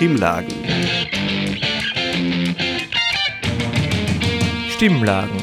Stimmlagen. 0.00 0.54
Stimmlagen. 4.70 5.36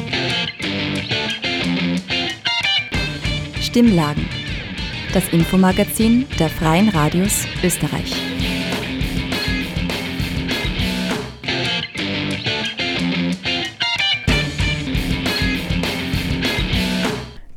Stimmlagen. 3.62 4.25
Das 5.13 5.29
Infomagazin 5.29 6.25
der 6.39 6.50
Freien 6.50 6.89
Radios 6.89 7.46
Österreich. 7.64 8.15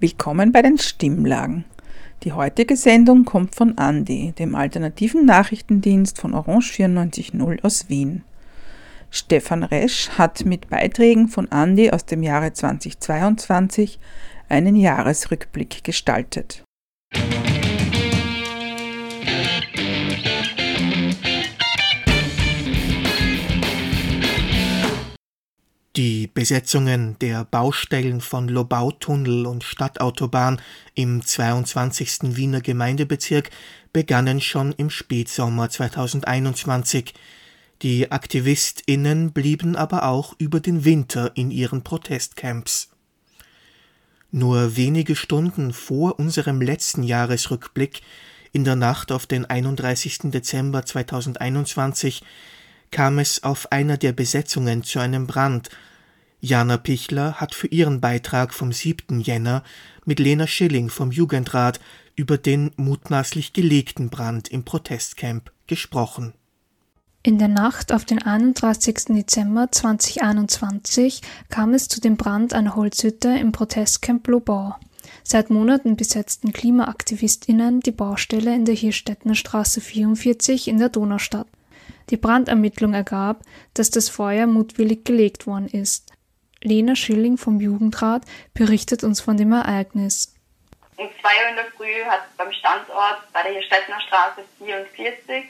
Willkommen 0.00 0.52
bei 0.52 0.60
den 0.60 0.76
Stimmlagen. 0.76 1.64
Die 2.22 2.32
heutige 2.34 2.76
Sendung 2.76 3.24
kommt 3.24 3.54
von 3.54 3.78
Andi, 3.78 4.32
dem 4.32 4.54
alternativen 4.54 5.24
Nachrichtendienst 5.24 6.18
von 6.18 6.34
Orange 6.34 6.70
94.0 6.72 7.62
aus 7.64 7.88
Wien. 7.88 8.24
Stefan 9.10 9.64
Resch 9.64 10.10
hat 10.10 10.44
mit 10.44 10.68
Beiträgen 10.68 11.28
von 11.28 11.50
Andi 11.50 11.90
aus 11.90 12.04
dem 12.04 12.22
Jahre 12.22 12.52
2022 12.52 13.98
einen 14.50 14.76
Jahresrückblick 14.76 15.82
gestaltet. 15.82 16.62
Die 26.00 26.28
Besetzungen 26.28 27.18
der 27.18 27.44
Baustellen 27.44 28.22
von 28.22 28.48
Lobautunnel 28.48 29.44
und 29.44 29.64
Stadtautobahn 29.64 30.58
im 30.94 31.20
22. 31.20 32.36
Wiener 32.36 32.62
Gemeindebezirk 32.62 33.50
begannen 33.92 34.40
schon 34.40 34.72
im 34.72 34.88
Spätsommer 34.88 35.68
2021. 35.68 37.12
Die 37.82 38.10
AktivistInnen 38.10 39.32
blieben 39.32 39.76
aber 39.76 40.04
auch 40.04 40.34
über 40.38 40.60
den 40.60 40.86
Winter 40.86 41.32
in 41.34 41.50
ihren 41.50 41.82
Protestcamps. 41.82 42.88
Nur 44.30 44.78
wenige 44.78 45.14
Stunden 45.14 45.74
vor 45.74 46.18
unserem 46.18 46.62
letzten 46.62 47.02
Jahresrückblick, 47.02 48.00
in 48.52 48.64
der 48.64 48.76
Nacht 48.76 49.12
auf 49.12 49.26
den 49.26 49.44
31. 49.44 50.30
Dezember 50.30 50.86
2021, 50.86 52.22
kam 52.90 53.18
es 53.18 53.42
auf 53.42 53.70
einer 53.70 53.98
der 53.98 54.12
Besetzungen 54.12 54.82
zu 54.82 54.98
einem 54.98 55.26
Brand. 55.26 55.68
Jana 56.40 56.78
Pichler 56.78 57.34
hat 57.34 57.54
für 57.54 57.66
ihren 57.66 58.00
Beitrag 58.00 58.54
vom 58.54 58.72
7. 58.72 59.20
Jänner 59.20 59.62
mit 60.06 60.18
Lena 60.18 60.46
Schilling 60.46 60.88
vom 60.88 61.10
Jugendrat 61.10 61.80
über 62.16 62.38
den 62.38 62.70
mutmaßlich 62.76 63.52
gelegten 63.52 64.08
Brand 64.08 64.48
im 64.48 64.64
Protestcamp 64.64 65.52
gesprochen. 65.66 66.32
In 67.22 67.38
der 67.38 67.48
Nacht 67.48 67.92
auf 67.92 68.06
den 68.06 68.22
31. 68.22 69.04
Dezember 69.08 69.70
2021 69.70 71.20
kam 71.50 71.74
es 71.74 71.88
zu 71.88 72.00
dem 72.00 72.16
Brand 72.16 72.54
einer 72.54 72.74
Holzhütte 72.74 73.28
im 73.28 73.52
Protestcamp 73.52 74.26
Lobau. 74.26 74.74
Seit 75.22 75.50
Monaten 75.50 75.96
besetzten 75.96 76.54
KlimaaktivistInnen 76.54 77.80
die 77.80 77.92
Baustelle 77.92 78.54
in 78.54 78.64
der 78.64 78.74
Hirstettner 78.74 79.34
Straße 79.34 79.82
44 79.82 80.68
in 80.68 80.78
der 80.78 80.88
Donaustadt. 80.88 81.46
Die 82.08 82.16
Brandermittlung 82.16 82.94
ergab, 82.94 83.44
dass 83.74 83.90
das 83.90 84.08
Feuer 84.08 84.46
mutwillig 84.46 85.04
gelegt 85.04 85.46
worden 85.46 85.68
ist. 85.68 86.10
Lena 86.62 86.94
Schilling 86.94 87.38
vom 87.38 87.58
Jugendrat 87.58 88.22
berichtet 88.52 89.02
uns 89.02 89.20
von 89.20 89.36
dem 89.36 89.52
Ereignis. 89.52 90.34
Um 90.96 91.08
2 91.20 91.28
Uhr 91.28 91.48
in 91.50 91.56
der 91.56 91.64
Früh 91.76 92.04
hat 92.04 92.36
beim 92.36 92.52
Standort 92.52 93.32
bei 93.32 93.42
der 93.42 93.52
Hirstettner 93.52 94.00
Straße 94.02 94.44
44, 94.58 95.44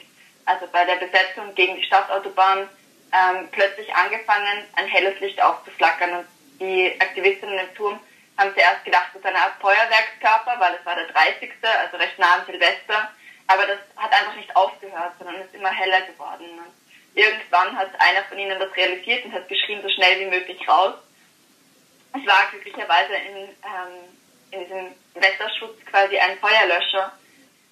also 0.45 0.67
bei 0.71 0.85
der 0.85 0.95
Besetzung 0.95 1.53
gegen 1.55 1.75
die 1.75 1.83
Stadtautobahn, 1.83 2.69
ähm, 3.11 3.49
plötzlich 3.51 3.93
angefangen, 3.93 4.63
ein 4.75 4.87
helles 4.87 5.19
Licht 5.19 5.41
aufzuflackern. 5.41 6.19
Und 6.19 6.25
die 6.61 6.95
Aktivistinnen 7.01 7.59
im 7.59 7.75
Turm 7.75 7.99
haben 8.37 8.53
zuerst 8.55 8.85
gedacht, 8.85 9.09
das 9.13 9.19
ist 9.19 9.27
eine 9.27 9.37
Art 9.37 9.59
Feuerwerkskörper, 9.59 10.59
weil 10.59 10.75
es 10.79 10.85
war 10.85 10.95
der 10.95 11.07
30., 11.07 11.51
also 11.61 11.97
recht 11.97 12.17
nah 12.19 12.39
am 12.39 12.45
Silvester. 12.45 13.11
Aber 13.47 13.67
das 13.67 13.79
hat 13.97 14.13
einfach 14.13 14.35
nicht 14.37 14.55
aufgehört, 14.55 15.13
sondern 15.19 15.41
ist 15.41 15.53
immer 15.53 15.71
heller 15.71 16.01
geworden. 16.07 16.47
Und 16.57 16.71
irgendwann 17.15 17.75
hat 17.75 17.89
einer 17.99 18.23
von 18.29 18.39
ihnen 18.39 18.57
das 18.57 18.75
realisiert 18.77 19.25
und 19.25 19.33
hat 19.33 19.49
geschrien, 19.49 19.81
so 19.81 19.89
schnell 19.89 20.21
wie 20.21 20.29
möglich 20.29 20.67
raus. 20.67 20.93
Es 22.13 22.27
war 22.27 22.49
glücklicherweise 22.51 23.13
in, 23.13 23.37
ähm, 23.37 24.17
in 24.51 24.59
diesem 24.61 24.95
Wetterschutz 25.15 25.85
quasi 25.85 26.17
ein 26.17 26.37
Feuerlöscher. 26.39 27.13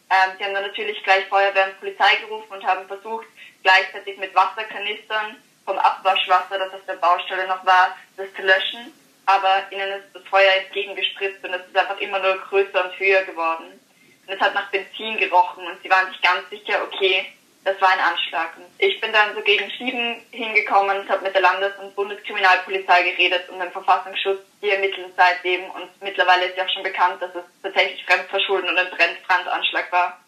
Ähm, 0.09 0.31
sie 0.38 0.45
haben 0.45 0.53
dann 0.53 0.63
natürlich 0.63 1.03
gleich 1.03 1.25
Feuerwehr 1.27 1.67
und 1.67 1.79
Polizei 1.79 2.16
gerufen 2.22 2.51
und 2.51 2.63
haben 2.66 2.88
versucht, 2.88 3.27
gleichzeitig 3.63 4.17
mit 4.17 4.33
Wasserkanistern 4.33 5.35
vom 5.66 5.77
Abwaschwasser, 5.77 6.57
das 6.57 6.73
auf 6.73 6.85
der 6.88 6.95
Baustelle 6.95 7.47
noch 7.47 7.66
war, 7.66 7.95
das 8.17 8.33
zu 8.33 8.41
löschen. 8.41 8.94
Aber 9.25 9.63
ihnen 9.72 9.91
ist 10.00 10.07
das 10.13 10.23
Feuer 10.23 10.51
entgegengespritzt 10.53 11.44
und 11.44 11.53
es 11.53 11.67
ist 11.67 11.77
einfach 11.77 12.00
immer 12.00 12.19
nur 12.19 12.38
größer 12.38 12.85
und 12.85 13.00
höher 13.00 13.23
geworden. 13.23 13.79
Und 14.25 14.33
es 14.33 14.39
hat 14.39 14.56
nach 14.56 14.71
Benzin 14.71 15.17
gerochen 15.17 15.67
und 15.67 15.81
sie 15.83 15.89
waren 15.89 16.09
sich 16.09 16.21
ganz 16.21 16.50
sicher, 16.50 16.81
okay, 16.83 17.27
das 17.64 17.80
war 17.81 17.90
ein 17.90 18.00
Anschlag. 18.00 18.58
Und 18.58 18.66
ich 18.78 19.00
bin 19.02 19.12
dann 19.12 19.36
so 19.36 19.42
gegen 19.42 19.70
sieben 19.78 20.22
hingekommen 20.31 21.00
und 21.00 21.09
habe 21.09 21.24
mit 21.24 21.34
der 21.34 21.42
Landes- 21.42 21.78
und 21.81 21.96
Bundeskriminalpolizei 21.96 23.03
geredet 23.12 23.50
und 23.50 23.59
dem 23.59 23.72
Verfassungsschutz. 23.72 24.40
Die 24.62 24.70
ermitteln 24.70 25.12
seitdem 25.16 25.66
und 25.72 25.90
mittlerweile 26.02 26.46
ist 26.46 26.58
ja 26.58 26.66
auch 26.66 26.69
schon 26.69 26.84
bekannt, 26.84 27.22
dass 27.22 27.36
es 27.36 27.44
tatsächlich 27.62 28.03
Fremdverschulden 28.06 28.69
und 28.69 28.78
ein 28.78 28.88
Brandanschlag 29.25 29.92
war. 29.92 30.19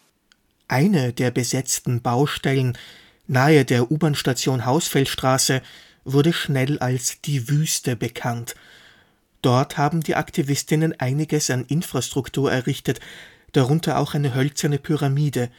Eine 0.68 1.12
der 1.12 1.30
besetzten 1.30 2.00
Baustellen 2.02 2.78
nahe 3.26 3.64
der 3.64 3.90
U-Bahn-Station 3.90 4.64
Hausfeldstraße 4.64 5.62
wurde 6.04 6.32
schnell 6.32 6.78
als 6.78 7.20
die 7.20 7.48
Wüste 7.48 7.96
bekannt. 7.96 8.54
Dort 9.42 9.76
haben 9.76 10.02
die 10.02 10.14
Aktivistinnen 10.14 10.98
einiges 11.00 11.50
an 11.50 11.64
Infrastruktur 11.66 12.50
errichtet, 12.50 13.00
darunter 13.52 13.98
auch 13.98 14.14
eine 14.14 14.34
hölzerne 14.34 14.78
Pyramide. 14.78 15.50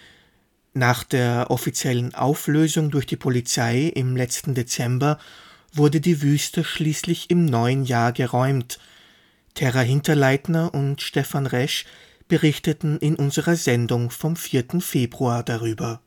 Nach 0.73 1.03
der 1.03 1.51
offiziellen 1.51 2.15
Auflösung 2.15 2.89
durch 2.89 3.05
die 3.05 3.15
Polizei 3.15 3.91
im 3.93 4.15
letzten 4.15 4.55
Dezember 4.55 5.19
wurde 5.71 6.01
die 6.01 6.23
Wüste 6.23 6.63
schließlich 6.63 7.29
im 7.29 7.45
neuen 7.45 7.83
Jahr 7.83 8.11
geräumt. 8.11 8.79
Terra 9.53 9.81
Hinterleitner 9.81 10.73
und 10.73 11.01
Stefan 11.01 11.45
Resch 11.45 11.85
berichteten 12.27 12.97
in 12.97 13.15
unserer 13.15 13.55
Sendung 13.55 14.09
vom 14.09 14.35
4. 14.35 14.81
Februar 14.81 15.43
darüber. 15.43 16.01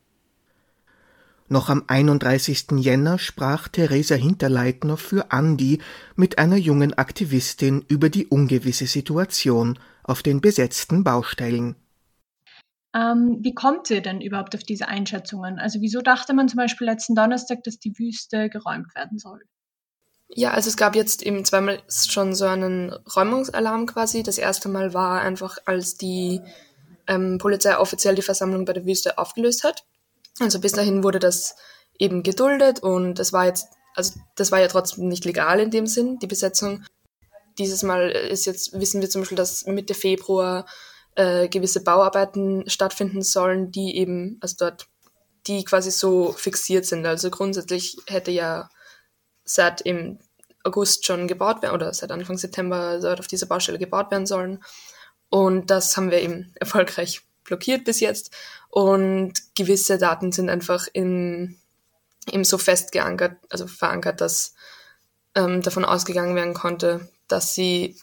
Noch 1.49 1.69
am 1.69 1.85
31. 1.87 2.67
Jänner 2.79 3.21
sprach 3.21 3.69
Theresa 3.69 4.17
Hinterleitner 4.17 4.97
für 4.97 5.31
Andi 5.31 5.79
mit 6.17 6.39
einer 6.39 6.57
jungen 6.57 6.95
Aktivistin 6.95 7.85
über 7.87 8.09
die 8.09 8.27
ungewisse 8.27 8.89
Situation 8.89 9.79
auf 10.03 10.25
den 10.25 10.41
besetzten 10.41 11.05
Baustellen. 11.05 11.77
Ähm, 12.97 13.39
wie 13.41 13.53
kommt 13.53 13.91
ihr 13.91 14.01
denn 14.01 14.23
überhaupt 14.23 14.55
auf 14.55 14.63
diese 14.63 14.89
Einschätzungen? 14.89 15.59
Also 15.59 15.81
wieso 15.83 16.01
dachte 16.01 16.33
man 16.33 16.49
zum 16.49 16.57
Beispiel 16.57 16.87
letzten 16.87 17.15
Donnerstag, 17.15 17.63
dass 17.65 17.79
die 17.79 17.99
Wüste 17.99 18.49
geräumt 18.49 18.95
werden 18.95 19.19
soll? 19.19 19.41
Ja, 20.29 20.53
also 20.53 20.69
es 20.69 20.77
gab 20.77 20.97
jetzt 20.97 21.23
eben 21.23 21.45
zweimal 21.45 21.83
schon 21.89 22.35
so 22.35 22.47
einen 22.47 22.93
Räumungsalarm 22.93 23.87
quasi. 23.87 24.23
Das 24.23 24.39
erste 24.39 24.69
Mal 24.69 24.95
war 24.95 25.21
einfach, 25.21 25.59
als 25.67 25.97
die 25.97 26.41
ähm, 27.07 27.39
Polizei 27.39 27.77
offiziell 27.77 28.15
die 28.15 28.23
Versammlung 28.23 28.65
bei 28.65 28.73
der 28.73 28.87
Wüste 28.87 29.19
aufgelöst 29.19 29.63
hat. 29.63 29.85
Also 30.41 30.59
bis 30.59 30.73
dahin 30.73 31.05
wurde 31.05 31.19
das 31.19 31.55
eben 31.99 32.23
geduldet 32.23 32.81
und 32.81 33.19
das 33.19 33.33
war 33.33 33.47
jetzt, 33.47 33.69
also 33.95 34.19
das 34.37 34.53
war 34.53 34.61
ja 34.61 34.69
trotzdem 34.69 35.09
nicht 35.09 35.25
legal 35.25 35.61
in 35.61 35.71
dem 35.71 35.87
Sinn, 35.87 36.19
die 36.19 36.27
Besetzung. 36.27 36.85
Dieses 37.59 37.83
Mal 37.83 38.11
ist 38.11 38.47
jetzt, 38.47 38.79
wissen 38.79 39.01
wir 39.01 39.09
zum 39.09 39.23
Beispiel, 39.23 39.37
dass 39.37 39.67
Mitte 39.67 39.95
Februar 39.95 40.67
äh, 41.17 41.49
gewisse 41.49 41.83
Bauarbeiten 41.83 42.69
stattfinden 42.69 43.23
sollen, 43.23 43.73
die 43.73 43.97
eben, 43.97 44.39
also 44.41 44.57
dort, 44.59 44.87
die 45.47 45.65
quasi 45.65 45.91
so 45.91 46.33
fixiert 46.33 46.87
sind. 46.87 47.05
Also 47.07 47.31
grundsätzlich 47.31 47.97
hätte 48.07 48.31
ja 48.31 48.69
seit 49.45 49.81
im 49.81 50.19
August 50.65 51.07
schon 51.07 51.29
gebaut 51.29 51.63
werden 51.63 51.75
oder 51.75 51.93
seit 51.95 52.11
Anfang 52.11 52.37
September 52.37 52.99
dort 53.01 53.21
auf 53.21 53.27
dieser 53.27 53.47
Baustelle 53.47 53.79
gebaut 53.79 54.11
werden 54.11 54.27
sollen. 54.27 54.63
Und 55.31 55.71
das 55.71 55.97
haben 55.97 56.11
wir 56.11 56.21
eben 56.21 56.53
erfolgreich 56.57 57.23
blockiert 57.45 57.85
bis 57.85 58.01
jetzt. 58.01 58.31
Und 58.69 59.33
gewisse 59.55 59.99
Daten 59.99 60.33
sind 60.33 60.51
einfach 60.51 60.89
in, 60.93 61.59
eben 62.31 62.45
so 62.45 62.59
fest 62.59 62.93
geankert, 62.93 63.39
also 63.49 63.67
verankert, 63.67 64.21
dass 64.21 64.55
ähm, 65.35 65.63
davon 65.63 65.85
ausgegangen 65.85 66.35
werden 66.35 66.55
konnte, 66.55 67.09
dass 67.29 67.55
sie 67.55 67.97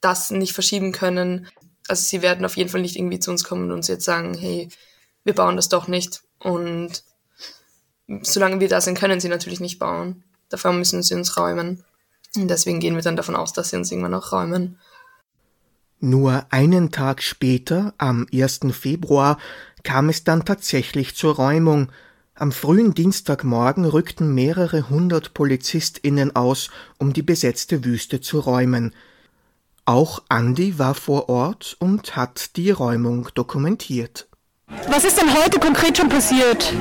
das 0.00 0.30
nicht 0.30 0.52
verschieben 0.52 0.92
können. 0.92 1.48
Also 1.88 2.04
sie 2.06 2.22
werden 2.22 2.44
auf 2.44 2.56
jeden 2.56 2.70
Fall 2.70 2.82
nicht 2.82 2.96
irgendwie 2.96 3.18
zu 3.18 3.30
uns 3.30 3.44
kommen 3.44 3.64
und 3.64 3.72
uns 3.72 3.88
jetzt 3.88 4.04
sagen, 4.04 4.34
hey, 4.34 4.68
wir 5.24 5.34
bauen 5.34 5.56
das 5.56 5.68
doch 5.68 5.88
nicht. 5.88 6.22
Und 6.38 7.02
solange 8.22 8.60
wir 8.60 8.68
da 8.68 8.80
sind, 8.80 8.98
können 8.98 9.20
sie 9.20 9.28
natürlich 9.28 9.60
nicht 9.60 9.78
bauen. 9.78 10.24
Davor 10.48 10.72
müssen 10.72 11.02
sie 11.02 11.14
uns 11.14 11.36
räumen. 11.36 11.84
Und 12.36 12.48
deswegen 12.48 12.80
gehen 12.80 12.94
wir 12.94 13.02
dann 13.02 13.16
davon 13.16 13.36
aus, 13.36 13.52
dass 13.52 13.70
sie 13.70 13.76
uns 13.76 13.90
irgendwann 13.90 14.14
auch 14.14 14.32
räumen. 14.32 14.78
Nur 16.00 16.46
einen 16.50 16.92
Tag 16.92 17.22
später, 17.22 17.92
am 17.98 18.26
1. 18.32 18.60
Februar, 18.70 19.38
kam 19.82 20.08
es 20.08 20.24
dann 20.24 20.44
tatsächlich 20.44 21.16
zur 21.16 21.36
Räumung. 21.36 21.90
Am 22.34 22.52
frühen 22.52 22.94
Dienstagmorgen 22.94 23.84
rückten 23.84 24.32
mehrere 24.32 24.88
hundert 24.88 25.34
PolizistInnen 25.34 26.36
aus, 26.36 26.70
um 26.98 27.12
die 27.12 27.22
besetzte 27.22 27.84
Wüste 27.84 28.20
zu 28.20 28.38
räumen. 28.38 28.94
Auch 29.88 30.20
Andi 30.28 30.78
war 30.78 30.92
vor 30.92 31.30
Ort 31.30 31.74
und 31.78 32.14
hat 32.14 32.56
die 32.56 32.70
Räumung 32.70 33.30
dokumentiert. 33.32 34.28
Was 34.90 35.02
ist 35.06 35.18
denn 35.18 35.32
heute 35.32 35.58
konkret 35.58 35.96
schon 35.96 36.10
passiert? 36.10 36.74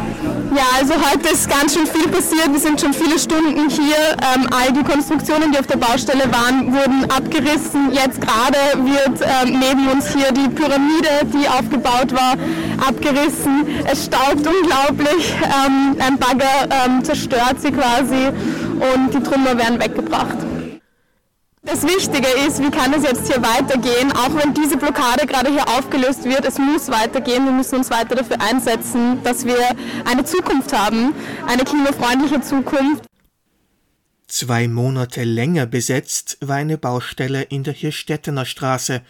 Ja, 0.53 0.65
also 0.77 0.93
heute 0.93 1.29
ist 1.29 1.49
ganz 1.49 1.73
schön 1.73 1.87
viel 1.87 2.09
passiert. 2.09 2.51
Wir 2.51 2.59
sind 2.59 2.81
schon 2.81 2.93
viele 2.93 3.17
Stunden 3.17 3.69
hier. 3.69 3.95
Ähm, 4.35 4.49
all 4.51 4.73
die 4.73 4.83
Konstruktionen, 4.83 5.53
die 5.53 5.57
auf 5.57 5.67
der 5.67 5.77
Baustelle 5.77 6.29
waren, 6.33 6.73
wurden 6.73 7.09
abgerissen. 7.09 7.93
Jetzt 7.93 8.19
gerade 8.19 8.57
wird 8.75 9.21
ähm, 9.21 9.57
neben 9.57 9.87
uns 9.87 10.13
hier 10.13 10.33
die 10.33 10.49
Pyramide, 10.49 11.31
die 11.31 11.47
aufgebaut 11.47 12.11
war, 12.11 12.33
abgerissen. 12.85 13.67
Es 13.89 14.03
staubt 14.03 14.45
unglaublich. 14.45 15.33
Ähm, 15.43 15.95
ein 15.99 16.19
Bagger 16.19 16.67
ähm, 16.85 17.05
zerstört 17.05 17.61
sie 17.61 17.71
quasi 17.71 18.27
und 18.27 19.13
die 19.13 19.23
Trümmer 19.23 19.57
werden 19.57 19.79
weggebracht. 19.79 20.35
Das 21.67 21.83
Wichtige 21.83 22.29
ist, 22.47 22.63
wie 22.63 22.71
kann 22.71 22.93
es 22.93 23.03
jetzt 23.03 23.27
hier 23.27 23.41
weitergehen, 23.43 24.09
auch 24.13 24.33
wenn 24.41 24.53
diese 24.53 24.77
Blockade 24.77 25.27
gerade 25.27 25.51
hier 25.51 25.67
aufgelöst 25.67 26.23
wird, 26.23 26.45
es 26.45 26.57
muss 26.57 26.87
weitergehen, 26.87 27.43
wir 27.43 27.51
müssen 27.51 27.75
uns 27.75 27.89
weiter 27.89 28.15
dafür 28.15 28.39
einsetzen, 28.39 29.21
dass 29.23 29.45
wir 29.45 29.57
eine 30.05 30.23
Zukunft 30.23 30.71
haben, 30.71 31.13
eine 31.45 31.65
klimafreundliche 31.65 32.39
Zukunft. 32.39 33.03
Zwei 34.27 34.69
Monate 34.69 35.25
länger 35.25 35.65
besetzt 35.65 36.37
war 36.39 36.55
eine 36.55 36.77
Baustelle 36.77 37.41
in 37.41 37.65
der 37.65 37.73
Hirschstettener 37.73 38.45
Straße. 38.45 39.01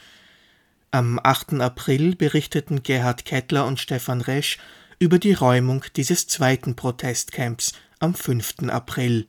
Am 0.90 1.20
8. 1.24 1.62
April 1.62 2.16
berichteten 2.16 2.82
Gerhard 2.82 3.24
Kettler 3.26 3.68
und 3.68 3.80
Stefan 3.80 4.22
Resch 4.22 4.58
über 4.98 5.20
die 5.20 5.34
Räumung 5.34 5.84
dieses 5.96 6.26
zweiten 6.26 6.76
Protestcamps 6.76 7.74
am 8.00 8.16
5. 8.16 8.70
April. 8.70 9.28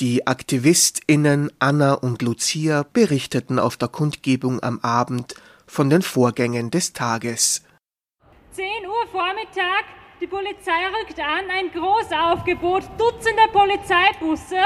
Die 0.00 0.26
AktivistInnen 0.26 1.52
Anna 1.58 1.92
und 1.92 2.22
Lucia 2.22 2.86
berichteten 2.90 3.58
auf 3.58 3.76
der 3.76 3.88
Kundgebung 3.88 4.62
am 4.62 4.80
Abend 4.80 5.34
von 5.66 5.90
den 5.90 6.00
Vorgängen 6.00 6.70
des 6.70 6.94
Tages. 6.94 7.62
10 8.52 8.64
Uhr 8.86 9.06
Vormittag, 9.12 9.84
die 10.18 10.26
Polizei 10.26 10.86
rückt 10.98 11.20
an, 11.20 11.44
ein 11.54 11.70
Großaufgebot, 11.70 12.84
Dutzende 12.96 13.42
Polizeibusse. 13.52 14.56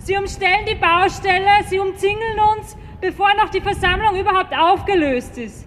Sie 0.00 0.16
umstellen 0.16 0.66
die 0.68 0.74
Baustelle, 0.74 1.62
sie 1.70 1.78
umzingeln 1.78 2.40
uns, 2.56 2.76
bevor 3.00 3.34
noch 3.34 3.50
die 3.50 3.60
Versammlung 3.60 4.16
überhaupt 4.18 4.52
aufgelöst 4.52 5.38
ist. 5.38 5.64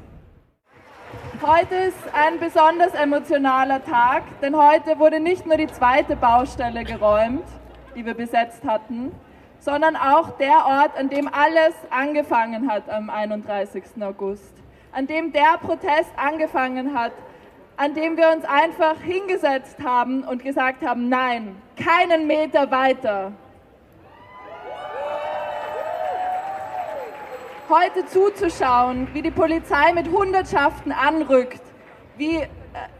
Heute 1.41 1.75
ist 1.75 2.03
ein 2.11 2.37
besonders 2.37 2.93
emotionaler 2.95 3.81
Tag, 3.81 4.41
denn 4.41 4.57
heute 4.57 4.99
wurde 4.99 5.21
nicht 5.21 5.45
nur 5.45 5.55
die 5.55 5.67
zweite 5.67 6.17
Baustelle 6.17 6.83
geräumt, 6.83 7.45
die 7.95 8.05
wir 8.05 8.13
besetzt 8.13 8.63
hatten, 8.65 9.11
sondern 9.59 9.95
auch 9.95 10.31
der 10.37 10.65
Ort, 10.65 10.97
an 10.97 11.09
dem 11.09 11.27
alles 11.27 11.73
angefangen 11.89 12.71
hat 12.71 12.89
am 12.89 13.09
31. 13.09 13.83
August, 14.01 14.53
an 14.91 15.07
dem 15.07 15.31
der 15.31 15.57
Protest 15.61 16.11
angefangen 16.15 16.97
hat, 16.97 17.11
an 17.77 17.93
dem 17.93 18.17
wir 18.17 18.29
uns 18.31 18.45
einfach 18.45 18.99
hingesetzt 19.01 19.77
haben 19.83 20.23
und 20.23 20.43
gesagt 20.43 20.85
haben, 20.85 21.07
nein, 21.07 21.55
keinen 21.77 22.27
Meter 22.27 22.69
weiter. 22.71 23.31
Heute 27.69 28.05
zuzuschauen, 28.07 29.07
wie 29.13 29.21
die 29.21 29.31
Polizei 29.31 29.93
mit 29.93 30.09
Hundertschaften 30.09 30.91
anrückt, 30.91 31.61
wie 32.17 32.37
äh, 32.37 32.47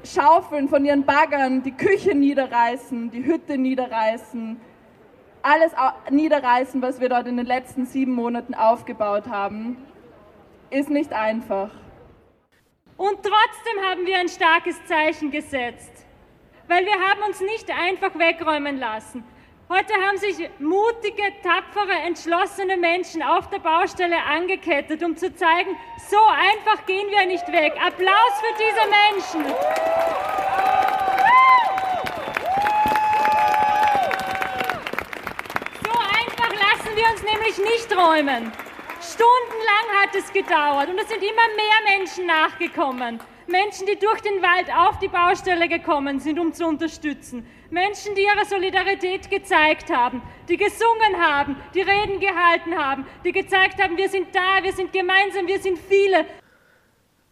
Schaufeln 0.06 0.69
von 0.69 0.85
ihren 0.85 1.03
Baggern 1.03 1.63
die 1.63 1.71
Küche 1.71 2.13
niederreißen, 2.13 3.09
die 3.09 3.25
Hütte 3.25 3.57
niederreißen, 3.57 4.62
alles 5.41 5.71
niederreißen, 6.09 6.81
was 6.81 7.00
wir 7.00 7.09
dort 7.09 7.27
in 7.27 7.38
den 7.38 7.45
letzten 7.45 7.86
sieben 7.86 8.13
Monaten 8.13 8.53
aufgebaut 8.53 9.27
haben, 9.27 9.77
ist 10.69 10.89
nicht 10.89 11.13
einfach. 11.13 11.69
Und 12.97 13.15
trotzdem 13.15 13.83
haben 13.89 14.06
wir 14.06 14.19
ein 14.19 14.30
starkes 14.30 14.75
Zeichen 14.86 15.31
gesetzt, 15.31 16.06
weil 16.68 16.86
wir 16.86 16.94
haben 16.94 17.21
uns 17.27 17.39
nicht 17.39 17.69
einfach 17.71 18.18
wegräumen 18.19 18.77
lassen. 18.77 19.24
Heute 19.69 19.94
haben 19.94 20.18
sich 20.18 20.50
mutige, 20.59 21.21
tapfere, 21.44 21.94
entschlossene 22.06 22.75
Menschen 22.75 23.21
auf 23.21 23.50
der 23.51 23.59
Baustelle 23.59 24.18
angekettet, 24.24 25.03
um 25.03 25.15
zu 25.15 25.33
zeigen, 25.33 25.77
so 26.09 26.18
einfach 26.18 26.85
gehen 26.88 27.07
wir 27.12 27.27
nicht 27.27 27.47
weg. 27.51 27.74
Applaus 27.80 28.42
für 28.42 28.56
diese 28.57 29.44
Menschen. 29.45 29.56
Wir 37.00 37.12
uns 37.13 37.24
nämlich 37.24 37.57
nicht 37.57 37.92
räumen. 37.96 38.51
Stundenlang 39.00 39.88
hat 40.01 40.13
es 40.18 40.34
gedauert 40.34 40.90
und 40.90 41.00
es 41.00 41.07
sind 41.07 41.24
immer 41.24 41.48
mehr 41.56 41.98
Menschen 41.98 42.25
nachgekommen. 42.25 43.19
Menschen, 43.48 43.88
die 43.88 43.98
durch 43.98 44.19
den 44.19 44.42
Wald 44.42 44.68
auf 44.75 45.00
die 45.00 45.07
Baustelle 45.07 45.69
gekommen 45.69 46.19
sind, 46.19 46.38
um 46.40 46.54
zu 46.54 46.66
unterstützen. 46.66 47.46
Menschen, 47.72 48.16
die 48.16 48.24
ihre 48.24 48.46
Solidarität 48.46 49.30
gezeigt 49.30 49.90
haben, 49.90 50.22
die 50.50 50.57
gesungen 50.57 51.16
haben, 51.18 51.56
die 51.74 51.81
Reden 51.81 52.19
gehalten 52.19 52.75
haben, 52.78 53.06
die 53.24 53.31
gezeigt 53.31 53.81
haben, 53.81 53.95
wir 53.95 54.10
sind 54.10 54.28
da, 54.34 54.62
wir 54.62 54.74
sind 54.74 54.92
gemeinsam, 54.92 55.48
wir 55.48 55.60
sind 55.60 55.80
viele. 55.88 56.25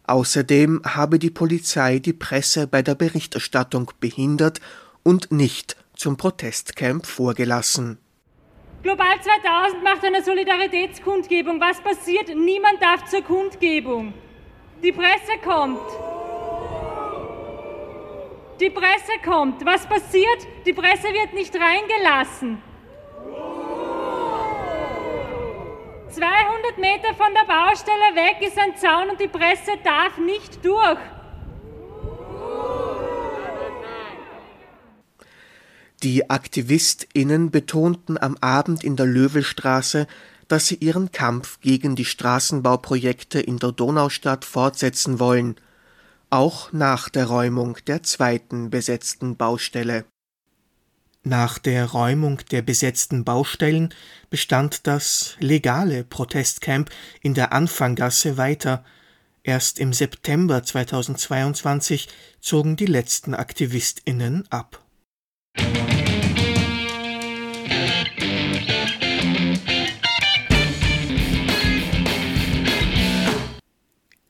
Außerdem 0.06 0.80
habe 0.86 1.18
die 1.18 1.30
Polizei 1.30 1.98
die 1.98 2.14
Presse 2.14 2.66
bei 2.66 2.80
der 2.80 2.94
Berichterstattung 2.94 3.92
behindert 4.00 4.60
und 5.02 5.30
nicht 5.30 5.76
zum 5.94 6.16
Protestcamp 6.16 7.04
vorgelassen. 7.04 7.98
Global 8.80 9.20
2000 9.20 9.82
macht 9.82 10.04
eine 10.04 10.22
Solidaritätskundgebung. 10.22 11.60
Was 11.60 11.80
passiert? 11.80 12.28
Niemand 12.34 12.80
darf 12.80 13.04
zur 13.06 13.22
Kundgebung. 13.22 14.14
Die 14.82 14.92
Presse 14.92 15.36
kommt. 15.42 15.80
Die 18.60 18.70
Presse 18.70 19.12
kommt. 19.24 19.66
Was 19.66 19.84
passiert? 19.84 20.46
Die 20.64 20.72
Presse 20.72 21.08
wird 21.08 21.34
nicht 21.34 21.54
reingelassen. 21.56 22.62
200 26.10 26.78
Meter 26.78 27.14
von 27.14 27.34
der 27.34 27.52
Baustelle 27.52 28.14
weg 28.14 28.46
ist 28.46 28.58
ein 28.58 28.76
Zaun 28.76 29.10
und 29.10 29.20
die 29.20 29.28
Presse 29.28 29.72
darf 29.82 30.18
nicht 30.18 30.64
durch. 30.64 30.98
Die 36.02 36.30
AktivistInnen 36.30 37.50
betonten 37.50 38.18
am 38.18 38.36
Abend 38.36 38.84
in 38.84 38.94
der 38.94 39.06
Löwelstraße, 39.06 40.06
dass 40.46 40.68
sie 40.68 40.76
ihren 40.76 41.10
Kampf 41.10 41.60
gegen 41.60 41.96
die 41.96 42.04
Straßenbauprojekte 42.04 43.40
in 43.40 43.58
der 43.58 43.72
Donaustadt 43.72 44.44
fortsetzen 44.44 45.18
wollen, 45.18 45.56
auch 46.30 46.72
nach 46.72 47.08
der 47.08 47.26
Räumung 47.26 47.78
der 47.86 48.02
zweiten 48.04 48.70
besetzten 48.70 49.36
Baustelle. 49.36 50.04
Nach 51.24 51.58
der 51.58 51.86
Räumung 51.86 52.38
der 52.50 52.62
besetzten 52.62 53.24
Baustellen 53.24 53.92
bestand 54.30 54.86
das 54.86 55.36
legale 55.40 56.04
Protestcamp 56.04 56.90
in 57.22 57.34
der 57.34 57.52
Anfanggasse 57.52 58.36
weiter. 58.36 58.84
Erst 59.42 59.80
im 59.80 59.92
September 59.92 60.62
2022 60.62 62.08
zogen 62.40 62.76
die 62.76 62.86
letzten 62.86 63.34
AktivistInnen 63.34 64.46
ab. 64.50 64.84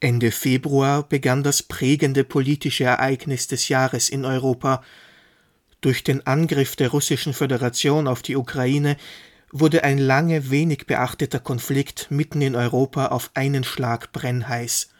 Ende 0.00 0.30
Februar 0.30 1.02
begann 1.02 1.42
das 1.42 1.62
prägende 1.62 2.22
politische 2.22 2.84
Ereignis 2.84 3.48
des 3.48 3.68
Jahres 3.68 4.08
in 4.08 4.24
Europa. 4.24 4.82
Durch 5.80 6.04
den 6.04 6.24
Angriff 6.24 6.76
der 6.76 6.90
Russischen 6.90 7.32
Föderation 7.32 8.06
auf 8.06 8.22
die 8.22 8.36
Ukraine 8.36 8.96
wurde 9.50 9.82
ein 9.82 9.98
lange 9.98 10.50
wenig 10.50 10.86
beachteter 10.86 11.40
Konflikt 11.40 12.10
mitten 12.10 12.42
in 12.42 12.54
Europa 12.54 13.06
auf 13.06 13.30
einen 13.34 13.64
Schlag 13.64 14.12
brennheiß. 14.12 14.90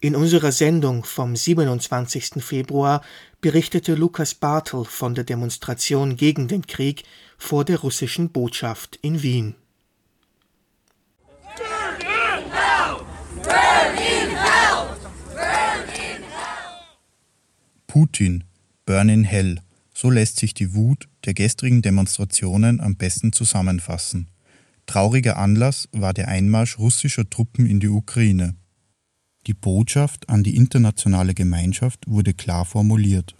In 0.00 0.16
unserer 0.16 0.52
Sendung 0.52 1.04
vom 1.04 1.36
27. 1.36 2.42
Februar 2.42 3.02
berichtete 3.40 3.94
Lukas 3.94 4.34
Bartel 4.34 4.84
von 4.84 5.14
der 5.14 5.24
Demonstration 5.24 6.16
gegen 6.16 6.48
den 6.48 6.66
Krieg 6.66 7.04
vor 7.36 7.64
der 7.64 7.80
russischen 7.80 8.30
Botschaft 8.30 8.98
in 9.02 9.22
Wien. 9.22 9.54
Putin, 17.98 18.44
Burn 18.86 19.08
in 19.08 19.24
Hell, 19.24 19.58
so 19.92 20.08
lässt 20.08 20.36
sich 20.36 20.54
die 20.54 20.72
Wut 20.72 21.08
der 21.24 21.34
gestrigen 21.34 21.82
Demonstrationen 21.82 22.80
am 22.80 22.94
besten 22.94 23.32
zusammenfassen. 23.32 24.28
Trauriger 24.86 25.36
Anlass 25.36 25.88
war 25.90 26.14
der 26.14 26.28
Einmarsch 26.28 26.78
russischer 26.78 27.28
Truppen 27.28 27.66
in 27.66 27.80
die 27.80 27.88
Ukraine. 27.88 28.54
Die 29.48 29.52
Botschaft 29.52 30.28
an 30.28 30.44
die 30.44 30.54
internationale 30.54 31.34
Gemeinschaft 31.34 32.04
wurde 32.06 32.34
klar 32.34 32.64
formuliert. 32.64 33.34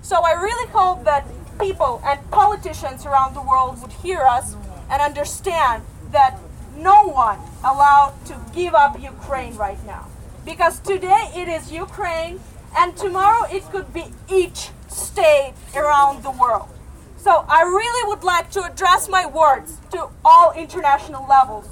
So 0.00 0.14
I 0.14 0.32
really 0.32 0.72
hope 0.72 1.04
that 1.04 1.24
people 1.58 2.00
and 2.10 2.18
politicians 2.30 3.04
around 3.04 3.34
the 3.34 3.46
world 3.46 3.82
would 3.82 3.92
hear 4.02 4.22
us 4.22 4.56
and 4.88 5.02
understand 5.02 5.82
that 6.10 6.38
no 6.78 7.12
one 7.12 7.36
allowed 7.62 8.14
to 8.24 8.34
give 8.54 8.72
up 8.72 8.96
Ukraine 8.98 9.54
right 9.58 9.84
now. 9.86 10.15
Because 10.46 10.78
today 10.78 11.24
it 11.34 11.48
is 11.48 11.72
Ukraine 11.72 12.38
and 12.78 12.96
tomorrow 12.96 13.46
it 13.50 13.64
could 13.72 13.92
be 13.92 14.04
each 14.32 14.70
state 14.88 15.54
around 15.74 16.22
the 16.22 16.30
world. 16.30 16.68
So 17.16 17.44
I 17.48 17.62
really 17.62 18.08
would 18.08 18.22
like 18.22 18.50
to 18.52 18.62
address 18.62 19.08
my 19.08 19.26
words 19.26 19.78
to 19.90 20.08
all 20.24 20.52
international 20.52 21.26
levels 21.28 21.66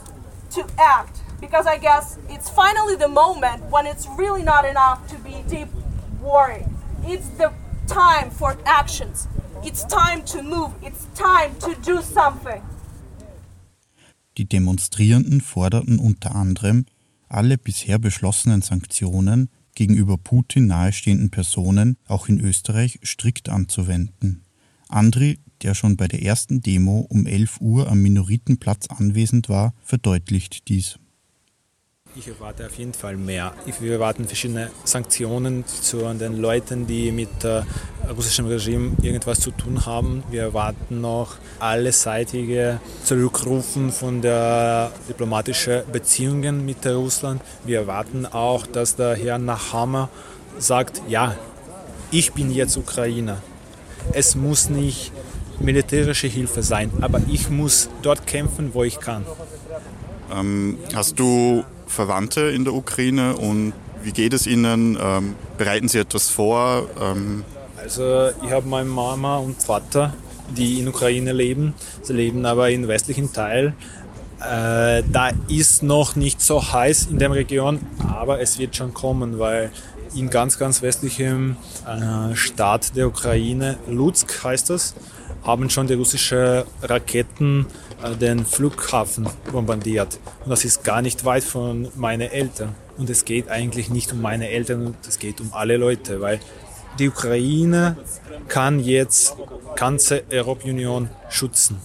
to 0.50 0.66
act 0.76 1.22
because 1.40 1.66
I 1.68 1.78
guess 1.78 2.18
it's 2.28 2.50
finally 2.50 2.96
the 2.96 3.06
moment 3.06 3.62
when 3.70 3.86
it's 3.86 4.08
really 4.18 4.42
not 4.42 4.64
enough 4.64 5.06
to 5.08 5.16
be 5.18 5.44
deep 5.48 5.68
worried. 6.20 6.66
It's 7.04 7.28
the 7.38 7.52
time 7.86 8.30
for 8.30 8.56
actions. 8.64 9.28
It's 9.62 9.84
time 9.84 10.24
to 10.32 10.42
move. 10.42 10.72
It's 10.82 11.06
time 11.14 11.54
to 11.60 11.76
do 11.76 12.02
something. 12.02 12.62
Die 14.36 14.44
Demonstrierenden 14.44 15.40
forderten 15.40 16.00
unter 16.00 16.34
anderem, 16.34 16.86
alle 17.28 17.58
bisher 17.58 17.98
beschlossenen 17.98 18.62
Sanktionen 18.62 19.48
gegenüber 19.74 20.16
Putin 20.16 20.66
nahestehenden 20.66 21.30
Personen 21.30 21.96
auch 22.06 22.28
in 22.28 22.40
Österreich 22.40 23.00
strikt 23.04 23.48
anzuwenden. 23.48 24.42
Andri, 24.88 25.40
der 25.62 25.74
schon 25.74 25.96
bei 25.96 26.08
der 26.08 26.22
ersten 26.22 26.60
Demo 26.60 27.00
um 27.08 27.26
11 27.26 27.60
Uhr 27.60 27.88
am 27.88 28.02
Minoritenplatz 28.02 28.86
anwesend 28.88 29.48
war, 29.48 29.74
verdeutlicht 29.82 30.68
dies. 30.68 30.98
Ich 32.16 32.28
erwarte 32.28 32.64
auf 32.66 32.76
jeden 32.76 32.94
Fall 32.94 33.16
mehr. 33.16 33.52
Wir 33.80 33.94
erwarten 33.94 34.24
verschiedene 34.24 34.70
Sanktionen 34.84 35.66
zu 35.66 35.98
den 36.14 36.40
Leuten, 36.40 36.86
die 36.86 37.10
mit 37.10 37.42
äh, 37.42 37.62
russischem 38.08 38.46
Regime 38.46 38.92
irgendwas 39.02 39.40
zu 39.40 39.50
tun 39.50 39.84
haben. 39.84 40.22
Wir 40.30 40.42
erwarten 40.42 41.00
noch 41.00 41.34
alleseitige 41.58 42.78
Zurückrufen 43.02 43.90
von 43.90 44.22
der 44.22 44.92
diplomatischen 45.08 45.82
Beziehungen 45.90 46.64
mit 46.64 46.86
Russland. 46.86 47.42
Wir 47.64 47.80
erwarten 47.80 48.26
auch, 48.26 48.64
dass 48.64 48.94
der 48.94 49.16
Herr 49.16 49.38
Nachhammer 49.38 50.08
sagt, 50.56 51.02
ja, 51.08 51.34
ich 52.12 52.32
bin 52.32 52.52
jetzt 52.52 52.76
Ukrainer. 52.76 53.42
Es 54.12 54.36
muss 54.36 54.68
nicht 54.70 55.10
militärische 55.58 56.28
Hilfe 56.28 56.62
sein, 56.62 56.92
aber 57.00 57.20
ich 57.26 57.50
muss 57.50 57.90
dort 58.02 58.24
kämpfen, 58.24 58.72
wo 58.72 58.84
ich 58.84 59.00
kann. 59.00 59.26
Ähm, 60.32 60.78
hast 60.94 61.18
du 61.18 61.64
Verwandte 61.94 62.42
in 62.42 62.64
der 62.64 62.74
Ukraine 62.74 63.36
und 63.36 63.72
wie 64.02 64.12
geht 64.12 64.34
es 64.34 64.46
Ihnen? 64.46 64.98
Ähm, 65.00 65.34
bereiten 65.56 65.88
Sie 65.88 65.98
etwas 65.98 66.28
vor? 66.28 66.88
Ähm 67.00 67.44
also 67.82 68.30
ich 68.42 68.50
habe 68.50 68.68
meine 68.68 68.88
Mama 68.88 69.38
und 69.38 69.62
Vater, 69.62 70.12
die 70.56 70.80
in 70.80 70.88
Ukraine 70.88 71.32
leben. 71.32 71.74
Sie 72.02 72.12
leben 72.12 72.44
aber 72.44 72.70
im 72.70 72.86
westlichen 72.88 73.32
Teil. 73.32 73.74
Äh, 74.40 75.02
da 75.10 75.30
ist 75.48 75.82
noch 75.82 76.16
nicht 76.16 76.42
so 76.42 76.72
heiß 76.72 77.06
in 77.10 77.18
der 77.18 77.30
Region, 77.30 77.80
aber 78.06 78.40
es 78.40 78.58
wird 78.58 78.76
schon 78.76 78.92
kommen, 78.92 79.38
weil 79.38 79.70
in 80.14 80.28
ganz, 80.28 80.58
ganz 80.58 80.82
westlichem 80.82 81.56
äh, 81.86 82.34
Staat 82.36 82.94
der 82.96 83.08
Ukraine, 83.08 83.78
Lutsk 83.88 84.44
heißt 84.44 84.70
das, 84.70 84.94
haben 85.44 85.70
schon 85.70 85.86
die 85.86 85.94
russischen 85.94 86.64
Raketen 86.82 87.66
äh, 88.02 88.16
den 88.16 88.44
Flughafen 88.44 89.28
bombardiert. 89.52 90.18
Und 90.44 90.50
das 90.50 90.64
ist 90.64 90.84
gar 90.84 91.02
nicht 91.02 91.24
weit 91.24 91.44
von 91.44 91.88
meinen 91.94 92.30
Eltern. 92.30 92.74
Und 92.96 93.10
es 93.10 93.24
geht 93.24 93.48
eigentlich 93.48 93.90
nicht 93.90 94.12
um 94.12 94.22
meine 94.22 94.48
Eltern, 94.48 94.96
es 95.06 95.18
geht 95.18 95.40
um 95.40 95.52
alle 95.52 95.76
Leute, 95.76 96.20
weil 96.20 96.40
die 96.98 97.08
Ukraine 97.08 97.96
kann 98.48 98.78
jetzt 98.78 99.36
ganze 99.76 100.22
Europäische 100.30 100.70
Union 100.70 101.10
schützen. 101.28 101.80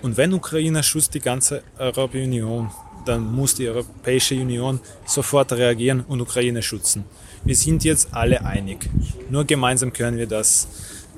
Und 0.00 0.16
wenn 0.16 0.32
Ukraine 0.32 0.82
schützt 0.82 1.14
die 1.14 1.20
ganze 1.20 1.62
Europäische 1.76 2.24
Union, 2.24 2.70
dann 3.04 3.34
muss 3.34 3.54
die 3.54 3.68
Europäische 3.68 4.36
Union 4.36 4.80
sofort 5.06 5.52
reagieren 5.52 6.04
und 6.06 6.20
Ukraine 6.20 6.62
schützen. 6.62 7.04
Wir 7.44 7.56
sind 7.56 7.82
jetzt 7.84 8.08
alle 8.12 8.44
einig. 8.44 8.88
Nur 9.30 9.44
gemeinsam 9.44 9.92
können 9.92 10.18
wir 10.18 10.26
das 10.26 10.68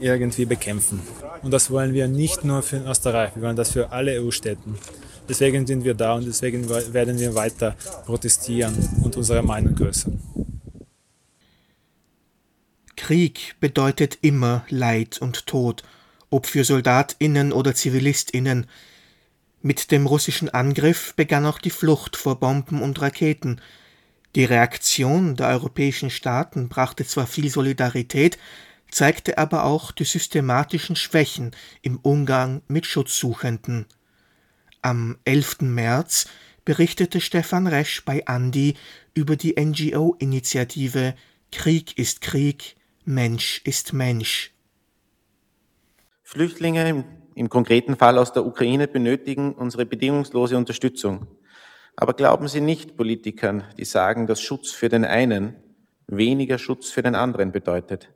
irgendwie 0.01 0.45
bekämpfen. 0.45 1.01
Und 1.43 1.51
das 1.53 1.71
wollen 1.71 1.95
wir 1.95 2.09
nicht 2.09 2.45
nur 2.45 2.63
für 2.63 2.79
Österreich, 2.79 3.35
wir 3.35 3.43
wollen 3.43 3.57
das 3.57 3.73
für 3.73 3.91
alle 3.91 4.21
EU-Städten. 4.21 4.77
Deswegen 5.29 5.67
sind 5.67 5.85
wir 5.85 5.95
da 5.95 6.15
und 6.15 6.27
deswegen 6.27 6.69
werden 6.69 7.19
wir 7.19 7.35
weiter 7.35 7.77
protestieren 8.05 8.75
und 9.05 9.17
unsere 9.17 9.43
Meinung 9.43 9.75
größern. 9.75 10.21
Krieg 12.97 13.55
bedeutet 13.61 14.19
immer 14.23 14.65
Leid 14.69 15.19
und 15.21 15.47
Tod, 15.47 15.85
ob 16.31 16.47
für 16.47 16.65
Soldatinnen 16.65 17.53
oder 17.53 17.75
Zivilistinnen. 17.75 18.67
Mit 19.63 19.91
dem 19.91 20.07
russischen 20.07 20.49
Angriff 20.49 21.15
begann 21.15 21.47
auch 21.47 21.59
die 21.59 21.71
Flucht 21.71 22.17
vor 22.17 22.41
Bomben 22.41 22.83
und 22.83 23.01
Raketen. 23.01 23.61
Die 24.37 24.45
Reaktion 24.45 25.37
der 25.37 25.49
europäischen 25.49 26.11
Staaten 26.11 26.69
brachte 26.69 27.05
zwar 27.05 27.27
viel 27.27 27.51
Solidarität, 27.51 28.39
zeigte 28.91 29.39
aber 29.39 29.65
auch 29.65 29.93
die 29.93 30.05
systematischen 30.05 30.97
Schwächen 30.97 31.53
im 31.83 31.99
Umgang 31.99 32.63
mit 32.69 32.87
Schutzsuchenden. 32.87 33.87
Am 34.83 35.19
11. 35.25 35.63
März 35.63 36.27
berichtete 36.65 37.21
Stefan 37.21 37.67
Resch 37.67 38.05
bei 38.05 38.27
Andi 38.27 38.75
über 39.15 39.37
die 39.37 39.55
NGO-Initiative 39.59 41.15
Krieg 41.53 41.99
ist 41.99 42.21
Krieg, 42.21 42.77
Mensch 43.05 43.61
ist 43.65 43.93
Mensch. 43.93 44.53
Flüchtlinge 46.23 46.89
im, 46.89 47.05
im, 47.35 47.49
konkreten 47.49 47.97
Fall 47.97 48.19
aus 48.19 48.33
der 48.33 48.47
Ukraine 48.47 48.87
benötigen 48.87 49.53
unsere 49.53 49.85
bedingungslose 49.85 50.57
Unterstützung. 50.57 51.27
Aber 51.97 52.15
glauben 52.15 52.47
Sie 52.47 52.61
nicht 52.61 52.97
Politikern, 52.97 53.65
die 53.77 53.85
sagen, 53.85 54.29
dass 54.29 54.41
Schutz 54.41 54.71
für 54.71 54.89
den 54.89 55.05
einen 55.05 55.57
weniger 56.07 56.59
Schutz 56.59 56.91
für 56.91 57.03
den 57.03 57.15
anderen 57.15 57.51
bedeutet. 57.53 58.11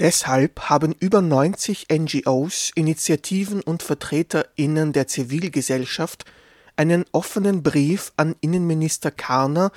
Deshalb 0.00 0.68
haben 0.68 0.92
über 0.98 1.22
90 1.22 1.86
NGOs, 1.92 2.72
Initiativen 2.74 3.60
und 3.60 3.82
VertreterInnen 3.82 4.92
der 4.92 5.06
Zivilgesellschaft 5.06 6.24
einen 6.76 7.04
offenen 7.12 7.62
Brief 7.62 8.12
an 8.16 8.34
Innenminister 8.40 9.12
Karner, 9.12 9.70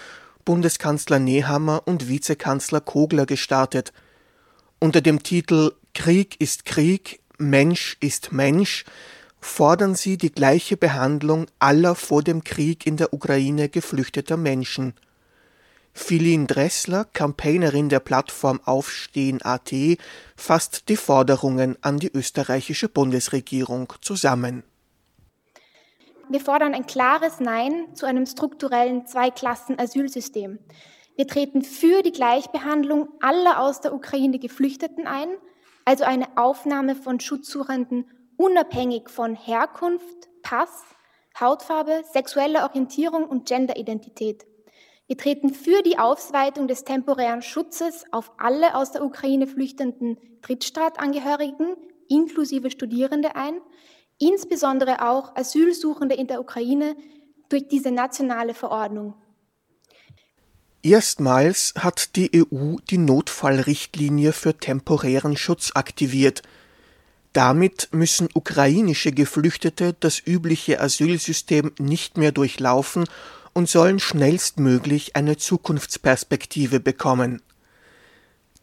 Bundeskanzler 0.43 1.19
Nehammer 1.19 1.83
und 1.86 2.09
Vizekanzler 2.09 2.81
Kogler 2.81 3.27
gestartet. 3.27 3.93
Unter 4.79 5.01
dem 5.01 5.21
Titel 5.21 5.74
Krieg 5.93 6.39
ist 6.41 6.65
Krieg, 6.65 7.19
Mensch 7.38 7.97
ist 8.00 8.31
Mensch 8.31 8.86
fordern 9.39 9.93
sie 9.93 10.17
die 10.17 10.31
gleiche 10.31 10.77
Behandlung 10.77 11.45
aller 11.59 11.93
vor 11.93 12.24
dem 12.24 12.43
Krieg 12.43 12.88
in 12.88 12.97
der 12.97 13.13
Ukraine 13.13 13.69
geflüchteter 13.69 14.36
Menschen– 14.36 14.93
Philin 15.98 16.46
Dressler, 16.46 17.06
Campaignerin 17.06 17.89
der 17.89 18.00
Plattform 18.00 18.62
Aufstehen.at, 18.63 19.74
fasst 20.38 20.88
die 20.89 20.96
Forderungen 20.96 21.75
an 21.82 21.98
die 21.98 22.10
österreichische 22.13 22.88
Bundesregierung 22.88 23.92
zusammen. 24.00 24.63
Wir 26.30 26.39
fordern 26.39 26.75
ein 26.75 26.86
klares 26.86 27.39
Nein 27.39 27.96
zu 27.96 28.06
einem 28.06 28.25
strukturellen 28.25 29.08
Zweiklassen-Asylsystem. 29.08 30.60
Wir 31.16 31.27
treten 31.27 31.63
für 31.63 32.04
die 32.04 32.13
Gleichbehandlung 32.13 33.10
aller 33.20 33.60
aus 33.60 33.82
der 33.82 33.94
Ukraine 33.94 34.39
Geflüchteten 34.39 35.08
ein, 35.08 35.30
also 35.84 36.04
eine 36.06 36.38
Aufnahme 36.38 36.96
von 36.96 37.20
Schutzsuchenden 37.20 38.06
unabhängig 38.38 39.10
von 39.10 39.36
Herkunft, 39.36 40.30
Pass, 40.44 40.84
Hautfarbe, 41.38 42.04
sexueller 42.13 42.63
Orientierung 42.63 43.25
und 43.25 43.48
Genderidentität. 43.48 44.46
Wir 45.07 45.17
treten 45.17 45.53
für 45.53 45.81
die 45.83 45.97
Ausweitung 45.97 46.67
des 46.67 46.83
temporären 46.83 47.41
Schutzes 47.41 48.03
auf 48.11 48.31
alle 48.37 48.75
aus 48.75 48.91
der 48.91 49.03
Ukraine 49.03 49.47
flüchtenden 49.47 50.17
Drittstaatangehörigen 50.41 51.77
inklusive 52.09 52.71
Studierende 52.71 53.35
ein, 53.35 53.59
insbesondere 54.19 55.07
auch 55.07 55.35
Asylsuchende 55.35 56.15
in 56.15 56.27
der 56.27 56.41
Ukraine 56.41 56.95
durch 57.49 57.67
diese 57.67 57.91
nationale 57.91 58.53
Verordnung. 58.53 59.13
Erstmals 60.83 61.73
hat 61.77 62.15
die 62.15 62.31
EU 62.35 62.75
die 62.89 62.97
Notfallrichtlinie 62.97 64.31
für 64.31 64.57
temporären 64.57 65.35
Schutz 65.35 65.71
aktiviert. 65.73 66.43
Damit 67.33 67.89
müssen 67.91 68.29
ukrainische 68.33 69.11
Geflüchtete 69.11 69.95
das 69.99 70.21
übliche 70.25 70.79
Asylsystem 70.79 71.71
nicht 71.77 72.17
mehr 72.17 72.31
durchlaufen 72.31 73.05
und 73.57 73.67
sollen 73.67 73.97
schnellstmöglich 73.97 75.15
eine 75.15 75.35
Zukunftsperspektive 75.35 76.79
bekommen. 76.79 77.41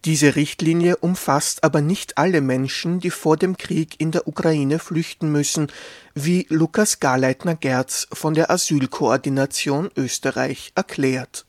Diese 0.04 0.36
Richtlinie 0.36 0.98
umfasst 0.98 1.64
aber 1.64 1.80
nicht 1.80 2.16
alle 2.16 2.40
Menschen, 2.40 3.00
die 3.00 3.10
vor 3.10 3.36
dem 3.36 3.56
Krieg 3.56 4.00
in 4.00 4.12
der 4.12 4.28
Ukraine 4.28 4.78
flüchten 4.78 5.32
müssen, 5.32 5.66
wie 6.14 6.46
Lukas 6.48 7.00
Garleitner-Gerz 7.00 8.06
von 8.12 8.34
der 8.34 8.52
Asylkoordination 8.52 9.90
Österreich 9.96 10.70
erklärt. 10.76 11.44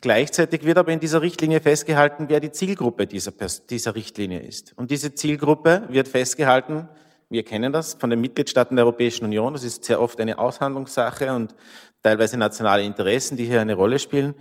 Gleichzeitig 0.00 0.64
wird 0.64 0.78
aber 0.78 0.92
in 0.92 1.00
dieser 1.00 1.20
Richtlinie 1.20 1.60
festgehalten, 1.60 2.30
wer 2.30 2.40
die 2.40 2.52
Zielgruppe 2.52 3.06
dieser, 3.06 3.32
dieser 3.68 3.94
Richtlinie 3.94 4.40
ist. 4.40 4.72
Und 4.78 4.90
diese 4.90 5.14
Zielgruppe 5.14 5.82
wird 5.90 6.08
festgehalten, 6.08 6.88
wir 7.30 7.44
kennen 7.44 7.72
das 7.72 7.94
von 7.94 8.10
den 8.10 8.20
Mitgliedstaaten 8.20 8.76
der 8.76 8.84
Europäischen 8.84 9.24
Union, 9.24 9.52
das 9.52 9.62
ist 9.62 9.84
sehr 9.84 10.00
oft 10.00 10.20
eine 10.20 10.38
Aushandlungssache 10.38 11.32
und 11.32 11.54
teilweise 12.02 12.36
nationale 12.36 12.82
Interessen, 12.82 13.36
die 13.36 13.44
hier 13.44 13.60
eine 13.60 13.74
Rolle 13.74 14.00
spielen. 14.00 14.34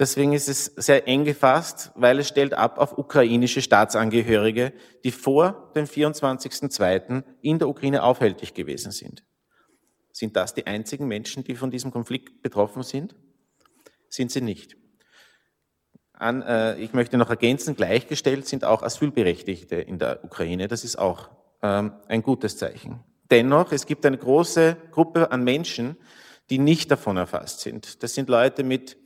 Deswegen 0.00 0.32
ist 0.32 0.48
es 0.48 0.64
sehr 0.64 1.06
eng 1.06 1.24
gefasst, 1.24 1.92
weil 1.94 2.18
es 2.18 2.26
stellt 2.26 2.52
ab 2.52 2.78
auf 2.78 2.98
ukrainische 2.98 3.62
Staatsangehörige, 3.62 4.72
die 5.04 5.12
vor 5.12 5.70
dem 5.76 5.84
24.02. 5.84 7.22
in 7.42 7.60
der 7.60 7.68
Ukraine 7.68 8.02
aufhältig 8.02 8.54
gewesen 8.54 8.90
sind. 8.90 9.24
Sind 10.10 10.34
das 10.34 10.54
die 10.54 10.66
einzigen 10.66 11.06
Menschen, 11.06 11.44
die 11.44 11.54
von 11.54 11.70
diesem 11.70 11.92
Konflikt 11.92 12.42
betroffen 12.42 12.82
sind? 12.82 13.14
Sind 14.08 14.32
sie 14.32 14.40
nicht. 14.40 14.76
An, 16.12 16.42
äh, 16.42 16.76
ich 16.78 16.92
möchte 16.92 17.16
noch 17.16 17.30
ergänzen, 17.30 17.76
gleichgestellt 17.76 18.48
sind 18.48 18.64
auch 18.64 18.82
Asylberechtigte 18.82 19.76
in 19.76 20.00
der 20.00 20.24
Ukraine. 20.24 20.66
Das 20.66 20.82
ist 20.82 20.96
auch 20.98 21.30
ein 21.64 22.22
gutes 22.22 22.56
Zeichen. 22.58 23.00
Dennoch, 23.30 23.72
es 23.72 23.86
gibt 23.86 24.04
eine 24.04 24.18
große 24.18 24.76
Gruppe 24.90 25.32
an 25.32 25.44
Menschen, 25.44 25.96
die 26.50 26.58
nicht 26.58 26.90
davon 26.90 27.16
erfasst 27.16 27.60
sind. 27.60 28.02
Das 28.02 28.14
sind 28.14 28.28
Leute 28.28 28.62
mit 28.62 28.98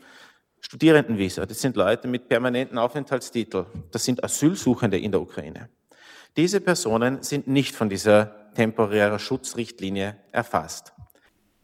Studierendenvisa, 0.61 1.47
das 1.47 1.61
sind 1.61 1.77
Leute 1.77 2.09
mit 2.09 2.29
permanenten 2.29 2.79
Aufenthaltstitel, 2.79 3.67
das 3.93 4.05
sind 4.05 4.25
Asylsuchende 4.25 4.99
in 4.99 5.13
der 5.13 5.21
Ukraine. 5.21 5.69
Diese 6.37 6.61
Personen 6.61 7.23
sind 7.23 7.47
nicht 7.47 7.77
von 7.77 7.89
dieser 7.89 8.53
temporären 8.55 9.21
Schutzrichtlinie 9.21 10.17
erfasst. 10.33 10.93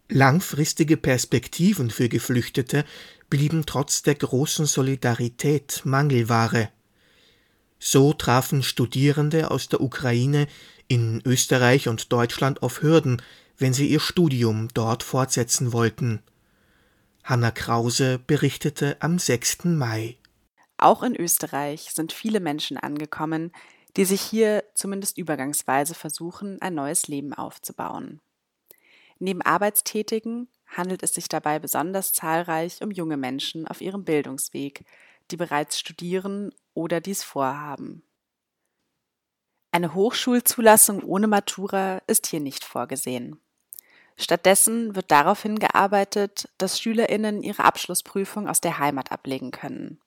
Langfristige 0.08 0.96
Perspektiven 0.96 1.90
für 1.90 2.08
Geflüchtete 2.08 2.84
blieben 3.30 3.66
trotz 3.66 4.02
der 4.02 4.14
großen 4.14 4.66
Solidarität 4.66 5.80
Mangelware. 5.84 6.68
So 7.80 8.12
trafen 8.12 8.62
Studierende 8.62 9.50
aus 9.50 9.68
der 9.68 9.80
Ukraine 9.80 10.46
in 10.88 11.22
Österreich 11.24 11.88
und 11.88 12.12
Deutschland 12.12 12.62
auf 12.62 12.82
Hürden, 12.82 13.22
wenn 13.58 13.72
sie 13.72 13.88
ihr 13.88 14.00
Studium 14.00 14.68
dort 14.74 15.02
fortsetzen 15.02 15.72
wollten. 15.72 16.22
Hanna 17.22 17.50
Krause 17.50 18.18
berichtete 18.18 18.96
am 19.00 19.18
6. 19.18 19.64
Mai. 19.64 20.16
Auch 20.76 21.02
in 21.02 21.16
Österreich 21.16 21.90
sind 21.92 22.12
viele 22.12 22.40
Menschen 22.40 22.76
angekommen, 22.76 23.52
die 23.96 24.04
sich 24.04 24.20
hier 24.20 24.64
zumindest 24.74 25.18
übergangsweise 25.18 25.94
versuchen, 25.94 26.60
ein 26.60 26.74
neues 26.74 27.08
Leben 27.08 27.32
aufzubauen. 27.32 28.20
Neben 29.18 29.42
Arbeitstätigen 29.42 30.48
handelt 30.66 31.02
es 31.02 31.14
sich 31.14 31.28
dabei 31.28 31.58
besonders 31.58 32.12
zahlreich 32.12 32.82
um 32.82 32.90
junge 32.90 33.16
Menschen 33.16 33.66
auf 33.66 33.80
ihrem 33.80 34.04
Bildungsweg, 34.04 34.84
die 35.30 35.36
bereits 35.36 35.78
studieren 35.78 36.52
oder 36.74 37.00
dies 37.00 37.22
vorhaben. 37.22 38.02
Eine 39.74 39.92
Hochschulzulassung 39.92 41.02
ohne 41.02 41.26
Matura 41.26 42.00
ist 42.06 42.28
hier 42.28 42.38
nicht 42.38 42.64
vorgesehen. 42.64 43.40
Stattdessen 44.16 44.94
wird 44.94 45.10
darauf 45.10 45.42
hingearbeitet, 45.42 46.48
dass 46.58 46.80
Schülerinnen 46.80 47.42
ihre 47.42 47.64
Abschlussprüfung 47.64 48.48
aus 48.48 48.60
der 48.60 48.78
Heimat 48.78 49.10
ablegen 49.10 49.50
können. 49.50 49.98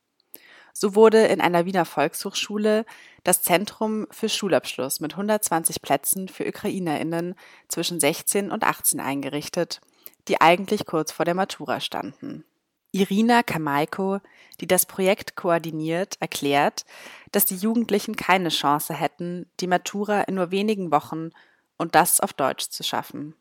So 0.72 0.96
wurde 0.96 1.26
in 1.26 1.42
einer 1.42 1.66
Wiener 1.66 1.84
Volkshochschule 1.84 2.86
das 3.26 3.42
Zentrum 3.42 4.08
für 4.10 4.30
Schulabschluss 4.30 5.02
mit 5.02 5.16
120 5.16 5.82
Plätzen 5.82 6.30
für 6.30 6.48
Ukrainerinnen 6.48 7.36
zwischen 7.68 8.00
16 8.00 8.52
und 8.52 8.64
18 8.64 9.02
eingerichtet, 9.02 9.82
die 10.30 10.40
eigentlich 10.40 10.86
kurz 10.86 11.12
vor 11.12 11.26
der 11.26 11.36
Matura 11.36 11.82
standen. 11.82 12.46
Irina 12.92 13.44
Kamaiko, 13.44 14.20
die 14.60 14.68
das 14.68 14.86
Projekt 14.86 15.36
koordiniert, 15.36 16.16
erklärt, 16.20 16.86
dass 17.32 17.46
die 17.46 17.58
Jugendlichen 17.58 18.16
keine 18.16 18.50
Chance 18.50 18.94
hätten, 18.94 19.50
die 19.60 19.68
Matura 19.68 20.22
in 20.22 20.36
nur 20.36 20.52
wenigen 20.52 20.92
Wochen 20.92 21.32
und 21.78 21.96
das 21.96 22.20
auf 22.20 22.34
Deutsch 22.34 22.70
zu 22.70 22.84
schaffen. 22.84 23.36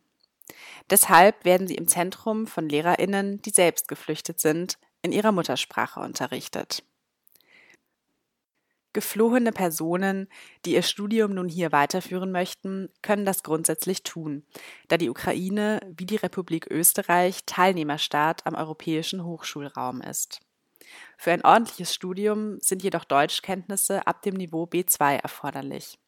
Deshalb 0.90 1.44
werden 1.44 1.66
sie 1.66 1.74
im 1.74 1.88
Zentrum 1.88 2.46
von 2.46 2.68
Lehrerinnen, 2.68 3.42
die 3.42 3.50
selbst 3.50 3.88
geflüchtet 3.88 4.40
sind, 4.40 4.78
in 5.02 5.12
ihrer 5.12 5.32
Muttersprache 5.32 6.00
unterrichtet. 6.00 6.82
Geflohene 8.96 9.52
Personen, 9.52 10.26
die 10.64 10.72
ihr 10.72 10.82
Studium 10.82 11.34
nun 11.34 11.48
hier 11.48 11.70
weiterführen 11.70 12.32
möchten, 12.32 12.88
können 13.02 13.26
das 13.26 13.42
grundsätzlich 13.42 14.02
tun, 14.02 14.42
da 14.88 14.96
die 14.96 15.10
Ukraine 15.10 15.80
wie 15.96 16.06
die 16.06 16.16
Republik 16.16 16.66
Österreich 16.70 17.44
Teilnehmerstaat 17.44 18.46
am 18.46 18.54
europäischen 18.54 19.22
Hochschulraum 19.22 20.00
ist. 20.00 20.40
Für 21.18 21.32
ein 21.32 21.44
ordentliches 21.44 21.92
Studium 21.92 22.58
sind 22.60 22.82
jedoch 22.82 23.04
Deutschkenntnisse 23.04 24.06
ab 24.06 24.22
dem 24.22 24.34
Niveau 24.34 24.64
B2 24.64 25.16
erforderlich. 25.16 25.98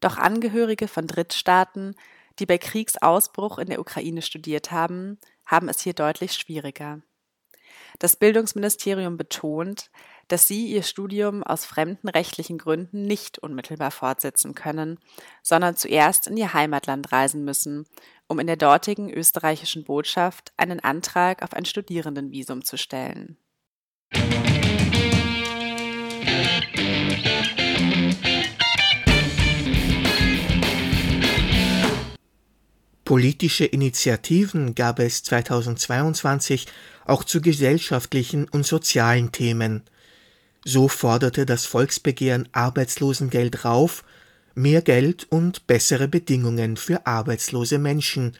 Doch 0.00 0.18
Angehörige 0.18 0.88
von 0.88 1.06
Drittstaaten 1.06 1.94
die 2.40 2.46
bei 2.46 2.58
Kriegsausbruch 2.58 3.58
in 3.58 3.68
der 3.68 3.80
Ukraine 3.80 4.22
studiert 4.22 4.72
haben, 4.72 5.18
haben 5.44 5.68
es 5.68 5.80
hier 5.80 5.92
deutlich 5.92 6.32
schwieriger. 6.32 7.02
Das 7.98 8.16
Bildungsministerium 8.16 9.16
betont, 9.16 9.90
dass 10.30 10.46
sie 10.46 10.68
ihr 10.68 10.84
Studium 10.84 11.42
aus 11.42 11.64
fremden 11.64 12.08
rechtlichen 12.08 12.56
Gründen 12.56 13.02
nicht 13.02 13.38
unmittelbar 13.38 13.90
fortsetzen 13.90 14.54
können, 14.54 14.98
sondern 15.42 15.74
zuerst 15.76 16.28
in 16.28 16.36
ihr 16.36 16.54
Heimatland 16.54 17.10
reisen 17.10 17.44
müssen, 17.44 17.86
um 18.28 18.38
in 18.38 18.46
der 18.46 18.56
dortigen 18.56 19.10
österreichischen 19.10 19.82
Botschaft 19.82 20.52
einen 20.56 20.78
Antrag 20.78 21.42
auf 21.42 21.52
ein 21.52 21.64
Studierendenvisum 21.64 22.64
zu 22.64 22.78
stellen. 22.78 23.38
Politische 33.04 33.64
Initiativen 33.64 34.76
gab 34.76 35.00
es 35.00 35.24
2022 35.24 36.68
auch 37.06 37.24
zu 37.24 37.40
gesellschaftlichen 37.40 38.48
und 38.48 38.64
sozialen 38.64 39.32
Themen. 39.32 39.82
So 40.64 40.88
forderte 40.88 41.46
das 41.46 41.66
Volksbegehren 41.66 42.48
Arbeitslosengeld 42.52 43.64
rauf 43.64 44.04
mehr 44.54 44.82
Geld 44.82 45.26
und 45.30 45.66
bessere 45.66 46.08
Bedingungen 46.08 46.76
für 46.76 47.06
arbeitslose 47.06 47.78
Menschen. 47.78 48.36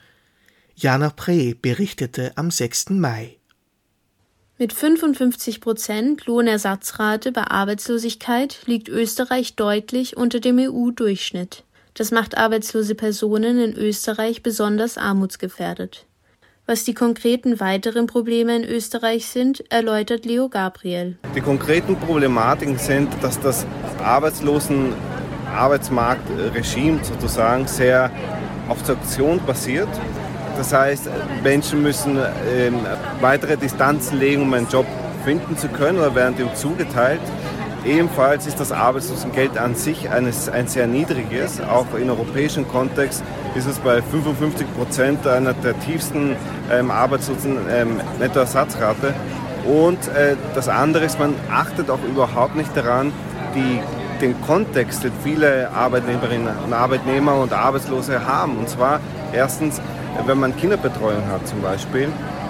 Jana 0.76 1.11
Pre 1.11 1.54
berichtete 1.54 2.33
am 2.37 2.50
6. 2.50 2.90
Mai. 2.90 3.37
Mit 4.59 4.72
55 4.72 5.61
Prozent 5.61 6.26
Lohnersatzrate 6.26 7.33
bei 7.33 7.44
Arbeitslosigkeit 7.44 8.61
liegt 8.66 8.88
Österreich 8.88 9.56
deutlich 9.56 10.16
unter 10.16 10.40
dem 10.40 10.59
EU-Durchschnitt. 10.59 11.64
Das 11.94 12.11
macht 12.11 12.37
arbeitslose 12.37 12.94
Personen 12.94 13.59
in 13.59 13.74
Österreich 13.74 14.42
besonders 14.42 14.98
armutsgefährdet. 14.98 16.06
Was 16.70 16.85
die 16.85 16.94
konkreten 16.94 17.59
weiteren 17.59 18.06
Probleme 18.06 18.54
in 18.54 18.62
Österreich 18.62 19.26
sind, 19.26 19.64
erläutert 19.72 20.24
Leo 20.24 20.48
Gabriel. 20.48 21.16
Die 21.35 21.40
konkreten 21.40 21.96
Problematiken 21.96 22.78
sind, 22.78 23.09
dass 23.22 23.40
das 23.40 23.66
Arbeitslosen 24.04 24.92
Arbeitsmarktregime 25.52 27.00
sozusagen 27.02 27.66
sehr 27.66 28.12
auf 28.68 28.87
Sanktion 28.87 29.40
basiert. 29.44 29.88
Das 30.56 30.72
heißt, 30.72 31.11
Menschen 31.42 31.83
müssen 31.83 32.20
ähm, 32.54 32.76
weitere 33.20 33.56
Distanzen 33.56 34.20
legen, 34.20 34.42
um 34.42 34.54
einen 34.54 34.68
Job 34.68 34.87
finden 35.24 35.59
zu 35.59 35.66
können 35.66 35.98
oder 35.98 36.14
werden 36.14 36.38
ihm 36.38 36.54
zugeteilt. 36.54 37.20
Ebenfalls 37.84 38.46
ist 38.46 38.60
das 38.60 38.72
Arbeitslosengeld 38.72 39.56
an 39.56 39.74
sich 39.74 40.10
eines, 40.10 40.50
ein 40.50 40.68
sehr 40.68 40.86
niedriges. 40.86 41.60
Auch 41.62 41.86
im 41.98 42.10
europäischen 42.10 42.68
Kontext 42.68 43.22
ist 43.54 43.66
es 43.66 43.78
bei 43.78 44.02
55 44.02 44.66
Prozent 44.74 45.26
einer 45.26 45.54
der 45.54 45.78
tiefsten 45.80 46.36
ähm, 46.70 46.90
arbeitslosen 46.90 47.56
ähm, 47.70 48.00
Nettoersatzrate. 48.18 49.14
Und 49.64 49.98
äh, 50.08 50.36
das 50.54 50.68
andere 50.68 51.04
ist, 51.04 51.18
man 51.18 51.34
achtet 51.50 51.90
auch 51.90 52.02
überhaupt 52.04 52.54
nicht 52.54 52.76
daran, 52.76 53.12
die, 53.54 53.80
den 54.20 54.38
Kontext, 54.42 55.02
den 55.02 55.12
viele 55.24 55.70
Arbeitnehmerinnen 55.70 56.54
und 56.64 56.72
Arbeitnehmer 56.74 57.36
und 57.36 57.54
Arbeitslose 57.54 58.26
haben. 58.26 58.58
Und 58.58 58.68
zwar 58.68 59.00
erstens, 59.32 59.80
wenn 60.26 60.38
man 60.38 60.54
Kinderbetreuung 60.54 61.26
hat 61.28 61.48
zum 61.48 61.62
Beispiel, 61.62 62.08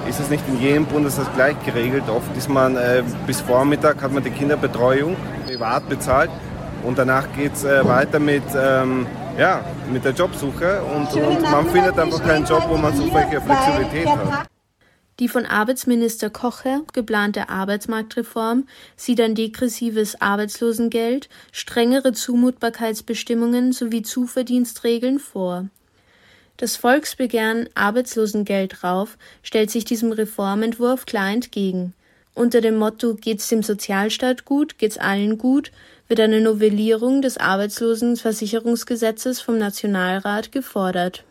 ist 0.08 0.20
es 0.20 0.30
nicht 0.30 0.46
in 0.48 0.60
jedem 0.60 0.86
Bundesland 0.86 1.34
gleich 1.34 1.56
geregelt. 1.64 2.04
Oft 2.08 2.36
ist 2.36 2.48
man 2.48 2.76
äh, 2.76 3.02
bis 3.26 3.40
Vormittag 3.40 4.02
hat 4.02 4.12
man 4.12 4.22
die 4.22 4.30
Kinderbetreuung 4.30 5.16
privat 5.46 5.88
bezahlt 5.88 6.30
und 6.84 6.98
danach 6.98 7.26
geht 7.36 7.54
es 7.54 7.64
äh, 7.64 7.86
weiter 7.86 8.18
mit, 8.18 8.42
ähm, 8.56 9.06
ja, 9.38 9.64
mit 9.92 10.04
der 10.04 10.12
Jobsuche 10.12 10.82
und, 10.82 11.12
und 11.14 11.42
man 11.42 11.66
findet 11.66 11.98
einfach 11.98 12.22
keinen 12.22 12.46
Job, 12.46 12.64
wo 12.68 12.76
man 12.76 12.94
so 12.94 13.12
welche 13.12 13.40
Flexibilität 13.40 14.08
hat. 14.08 14.48
Die 15.20 15.28
von 15.28 15.44
Arbeitsminister 15.44 16.30
Kocher 16.30 16.80
geplante 16.94 17.50
Arbeitsmarktreform 17.50 18.66
sieht 18.96 19.20
ein 19.20 19.34
degressives 19.34 20.18
Arbeitslosengeld, 20.22 21.28
strengere 21.52 22.14
Zumutbarkeitsbestimmungen 22.14 23.72
sowie 23.72 24.00
Zuverdienstregeln 24.00 25.18
vor. 25.18 25.66
Das 26.60 26.76
Volksbegehren 26.76 27.68
Arbeitslosengeld 27.74 28.84
rauf 28.84 29.18
stellt 29.42 29.70
sich 29.70 29.86
diesem 29.86 30.12
Reformentwurf 30.12 31.06
klar 31.06 31.32
entgegen 31.32 31.94
Unter 32.34 32.60
dem 32.60 32.76
Motto 32.76 33.14
Geht's 33.14 33.48
dem 33.48 33.62
Sozialstaat 33.62 34.44
gut, 34.44 34.76
geht's 34.76 34.98
allen 34.98 35.38
gut, 35.38 35.72
wird 36.06 36.20
eine 36.20 36.42
Novellierung 36.42 37.22
des 37.22 37.38
Arbeitslosenversicherungsgesetzes 37.38 39.40
vom 39.40 39.56
Nationalrat 39.56 40.52
gefordert. 40.52 41.24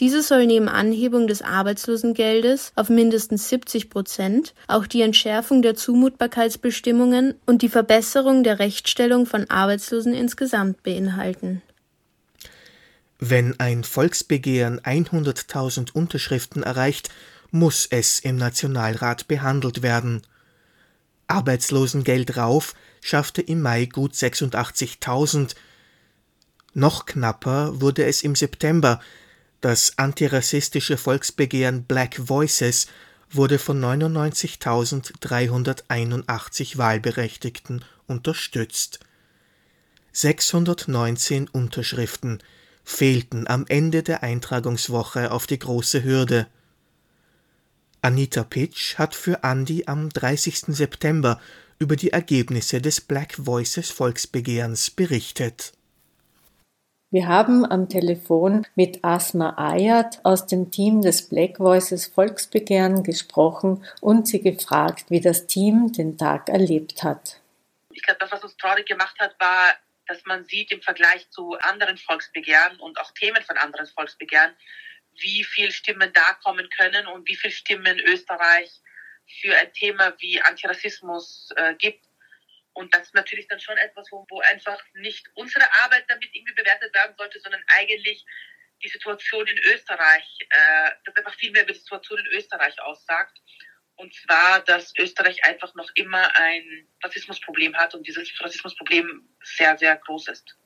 Diese 0.00 0.20
soll 0.20 0.46
neben 0.46 0.68
Anhebung 0.68 1.28
des 1.28 1.42
Arbeitslosengeldes 1.42 2.72
auf 2.74 2.88
mindestens 2.88 3.48
70 3.48 3.88
Prozent 3.88 4.52
auch 4.66 4.88
die 4.88 5.02
Entschärfung 5.02 5.62
der 5.62 5.76
Zumutbarkeitsbestimmungen 5.76 7.34
und 7.46 7.62
die 7.62 7.68
Verbesserung 7.68 8.42
der 8.42 8.58
Rechtsstellung 8.58 9.26
von 9.26 9.48
Arbeitslosen 9.48 10.12
insgesamt 10.12 10.82
beinhalten. 10.82 11.62
Wenn 13.18 13.58
ein 13.60 13.82
Volksbegehren 13.82 14.78
100.000 14.80 15.92
Unterschriften 15.92 16.62
erreicht, 16.62 17.08
muss 17.50 17.86
es 17.86 18.18
im 18.18 18.36
Nationalrat 18.36 19.26
behandelt 19.28 19.80
werden. 19.82 20.20
Arbeitslosengeld 21.26 22.36
rauf 22.36 22.74
schaffte 23.00 23.40
im 23.42 23.62
Mai 23.62 23.86
gut 23.86 24.12
86.000. 24.12 25.54
Noch 26.74 27.06
knapper 27.06 27.80
wurde 27.80 28.04
es 28.04 28.22
im 28.22 28.34
September. 28.34 29.00
Das 29.62 29.96
antirassistische 29.96 30.98
Volksbegehren 30.98 31.84
Black 31.84 32.28
Voices 32.28 32.88
wurde 33.30 33.58
von 33.58 33.82
99.381 33.82 36.76
Wahlberechtigten 36.76 37.82
unterstützt. 38.06 39.00
619 40.12 41.48
Unterschriften 41.48 42.42
fehlten 42.86 43.48
am 43.48 43.66
Ende 43.68 44.02
der 44.02 44.22
Eintragungswoche 44.22 45.32
auf 45.32 45.46
die 45.46 45.58
große 45.58 46.04
Hürde. 46.04 46.46
Anita 48.00 48.44
Pitch 48.44 48.96
hat 48.96 49.14
für 49.14 49.42
Andi 49.42 49.84
am 49.86 50.08
30. 50.08 50.66
September 50.68 51.40
über 51.80 51.96
die 51.96 52.12
Ergebnisse 52.12 52.80
des 52.80 53.00
Black 53.00 53.34
Voices 53.44 53.90
Volksbegehrens 53.90 54.90
berichtet. 54.92 55.72
Wir 57.10 57.26
haben 57.26 57.64
am 57.64 57.88
Telefon 57.88 58.66
mit 58.76 59.04
Asma 59.04 59.54
Ayat 59.56 60.20
aus 60.22 60.46
dem 60.46 60.70
Team 60.70 61.02
des 61.02 61.28
Black 61.28 61.58
Voices 61.58 62.06
Volksbegehren 62.06 63.02
gesprochen 63.02 63.84
und 64.00 64.28
sie 64.28 64.40
gefragt, 64.40 65.06
wie 65.10 65.20
das 65.20 65.46
Team 65.46 65.92
den 65.92 66.16
Tag 66.16 66.48
erlebt 66.48 67.02
hat. 67.02 67.40
Ich 67.90 68.02
glaube, 68.02 68.18
das, 68.20 68.30
was 68.30 68.44
uns 68.44 68.56
traurig 68.56 68.86
gemacht 68.86 69.16
hat, 69.18 69.34
war, 69.40 69.74
dass 70.06 70.24
man 70.24 70.44
sieht 70.44 70.70
im 70.70 70.82
Vergleich 70.82 71.28
zu 71.30 71.58
anderen 71.58 71.98
Volksbegehren 71.98 72.78
und 72.80 72.98
auch 72.98 73.10
Themen 73.12 73.42
von 73.42 73.56
anderen 73.56 73.86
Volksbegehren, 73.86 74.56
wie 75.18 75.44
viel 75.44 75.72
Stimmen 75.72 76.12
da 76.12 76.34
kommen 76.44 76.68
können 76.70 77.06
und 77.06 77.26
wie 77.28 77.36
viel 77.36 77.50
Stimmen 77.50 77.98
Österreich 78.00 78.70
für 79.40 79.56
ein 79.56 79.72
Thema 79.72 80.14
wie 80.20 80.40
Antirassismus 80.42 81.50
äh, 81.56 81.74
gibt. 81.74 82.04
Und 82.74 82.94
das 82.94 83.04
ist 83.04 83.14
natürlich 83.14 83.48
dann 83.48 83.60
schon 83.60 83.78
etwas, 83.78 84.06
wo, 84.10 84.26
wo 84.28 84.40
einfach 84.40 84.82
nicht 84.94 85.26
unsere 85.34 85.64
Arbeit 85.82 86.04
damit 86.08 86.28
irgendwie 86.34 86.54
bewertet 86.54 86.94
werden 86.94 87.16
sollte, 87.16 87.40
sondern 87.40 87.64
eigentlich 87.68 88.24
die 88.82 88.88
Situation 88.88 89.46
in 89.46 89.58
Österreich, 89.58 90.38
äh, 90.50 90.90
das 91.04 91.16
einfach 91.16 91.34
viel 91.36 91.50
mehr 91.50 91.62
über 91.62 91.72
die 91.72 91.78
Situation 91.78 92.18
in 92.18 92.26
Österreich 92.26 92.78
aussagt. 92.82 93.38
Und 93.96 94.12
zwar, 94.14 94.60
dass 94.60 94.92
Österreich 94.98 95.44
einfach 95.44 95.74
noch 95.74 95.90
immer 95.94 96.28
ein 96.36 96.86
Rassismusproblem 97.02 97.74
hat 97.76 97.94
und 97.94 98.06
dieses 98.06 98.30
Rassismusproblem 98.40 99.26
sehr, 99.42 99.76
sehr 99.78 99.96
groß 99.96 100.28
ist. 100.28 100.56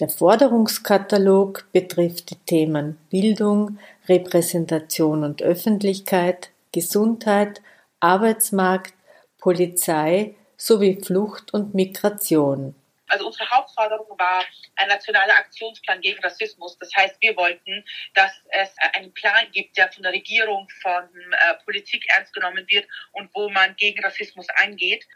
Der 0.00 0.08
Forderungskatalog 0.08 1.66
betrifft 1.72 2.30
die 2.30 2.36
Themen 2.36 2.98
Bildung, 3.10 3.78
Repräsentation 4.08 5.24
und 5.24 5.42
Öffentlichkeit, 5.42 6.50
Gesundheit, 6.72 7.60
Arbeitsmarkt, 8.00 8.94
Polizei 9.38 10.36
sowie 10.56 11.00
Flucht 11.02 11.52
und 11.52 11.74
Migration. 11.74 12.74
Also 13.08 13.26
unsere 13.26 13.48
Hauptforderung 13.50 14.18
war 14.18 14.44
ein 14.76 14.88
nationaler 14.88 15.34
Aktionsplan 15.34 16.00
gegen 16.00 16.22
Rassismus. 16.22 16.76
Das 16.78 16.90
heißt, 16.94 17.16
wir 17.20 17.36
wollten, 17.36 17.84
dass 18.14 18.32
es 18.50 18.70
einen 18.94 19.12
Plan 19.14 19.50
gibt, 19.52 19.76
der 19.76 19.90
von 19.90 20.02
der 20.02 20.12
Regierung, 20.12 20.68
von 20.82 21.04
äh, 21.30 21.54
Politik 21.64 22.04
ernst 22.16 22.32
genommen 22.32 22.64
wird 22.68 22.86
und 23.12 23.30
wo 23.34 23.48
man 23.50 23.74
gegen 23.76 24.02
Rassismus 24.04 24.46
angeht. 24.62 25.06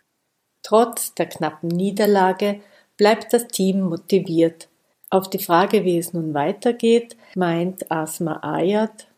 Trotz 0.63 1.15
der 1.15 1.29
knappen 1.29 1.69
Niederlage 1.69 2.63
bleibt 2.97 3.33
das 3.33 3.49
Team 3.49 3.81
motiviert. 3.81 4.69
Auf 5.11 5.29
die 5.29 5.39
Frage, 5.39 5.85
wie 5.85 5.99
es 5.99 6.15
nun 6.15 6.33
weitergeht, 6.33 7.17
meint 7.35 7.91
Asma 7.91 8.41
Ayat. 8.43 9.09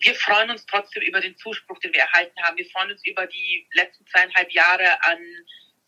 Wir 0.00 0.14
freuen 0.14 0.50
uns 0.50 0.64
trotzdem 0.66 1.02
über 1.02 1.20
den 1.20 1.36
Zuspruch, 1.36 1.78
den 1.80 1.92
wir 1.92 2.00
erhalten 2.00 2.40
haben. 2.42 2.56
Wir 2.56 2.66
freuen 2.70 2.92
uns 2.92 3.04
über 3.04 3.26
die 3.26 3.66
letzten 3.72 4.06
zweieinhalb 4.06 4.50
Jahre 4.52 5.02
an 5.02 5.18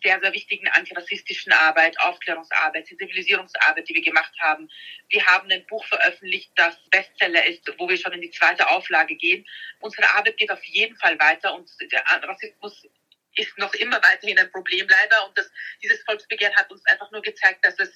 sehr, 0.03 0.21
sehr 0.21 0.33
wichtigen 0.33 0.69
antirassistischen 0.69 1.53
Arbeit, 1.53 1.99
Aufklärungsarbeit, 2.01 2.87
Sensibilisierungsarbeit, 2.87 3.89
die 3.89 3.95
wir 3.95 4.03
gemacht 4.03 4.33
haben. 4.41 4.69
Wir 5.09 5.25
haben 5.27 5.51
ein 5.51 5.67
Buch 5.67 5.85
veröffentlicht, 5.87 6.51
das 6.57 6.77
Bestseller 6.91 7.45
ist, 7.47 7.71
wo 7.79 7.89
wir 7.89 7.97
schon 7.97 8.13
in 8.13 8.23
die 8.23 8.31
zweite 8.31 8.69
Auflage 8.69 9.17
gehen. 9.17 9.47
Unsere 9.81 10.09
Arbeit 10.15 10.37
geht 10.37 10.51
auf 10.51 10.65
jeden 10.65 10.97
Fall 10.97 11.19
weiter 11.19 11.55
und 11.55 11.71
der 11.93 12.03
Rassismus 12.23 12.87
ist 13.35 13.57
noch 13.59 13.73
immer 13.75 13.97
weiterhin 14.03 14.39
ein 14.39 14.51
Problem 14.51 14.87
leider 14.89 15.27
und 15.27 15.39
das, 15.39 15.51
dieses 15.83 16.03
Volksbegehren 16.03 16.57
hat 16.57 16.71
uns 16.71 16.85
einfach 16.87 17.11
nur 17.11 17.23
gezeigt, 17.23 17.65
dass 17.65 17.79
es 17.79 17.91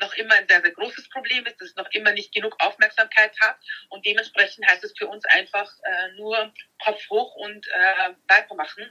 noch 0.00 0.14
immer 0.14 0.34
ein 0.34 0.48
sehr, 0.48 0.62
sehr 0.62 0.72
großes 0.72 1.08
Problem 1.10 1.46
ist, 1.46 1.60
dass 1.60 1.68
es 1.68 1.76
noch 1.76 1.90
immer 1.92 2.12
nicht 2.12 2.34
genug 2.34 2.56
Aufmerksamkeit 2.58 3.32
hat. 3.40 3.56
Und 3.90 4.04
dementsprechend 4.06 4.66
heißt 4.66 4.82
es 4.82 4.94
für 4.96 5.06
uns 5.06 5.24
einfach 5.26 5.70
äh, 5.82 6.12
nur 6.16 6.52
Kopf 6.82 7.08
hoch 7.10 7.34
und 7.36 7.66
äh, 7.68 8.14
weitermachen. 8.26 8.90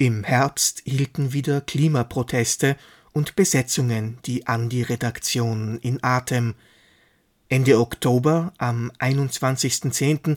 Im 0.00 0.22
Herbst 0.22 0.82
hielten 0.84 1.32
wieder 1.32 1.60
Klimaproteste 1.60 2.76
und 3.12 3.34
Besetzungen 3.34 4.18
die 4.26 4.46
Andi-Redaktion 4.46 5.78
in 5.78 5.98
Atem. 6.02 6.54
Ende 7.48 7.80
Oktober, 7.80 8.52
am 8.58 8.92
21.10., 9.00 10.36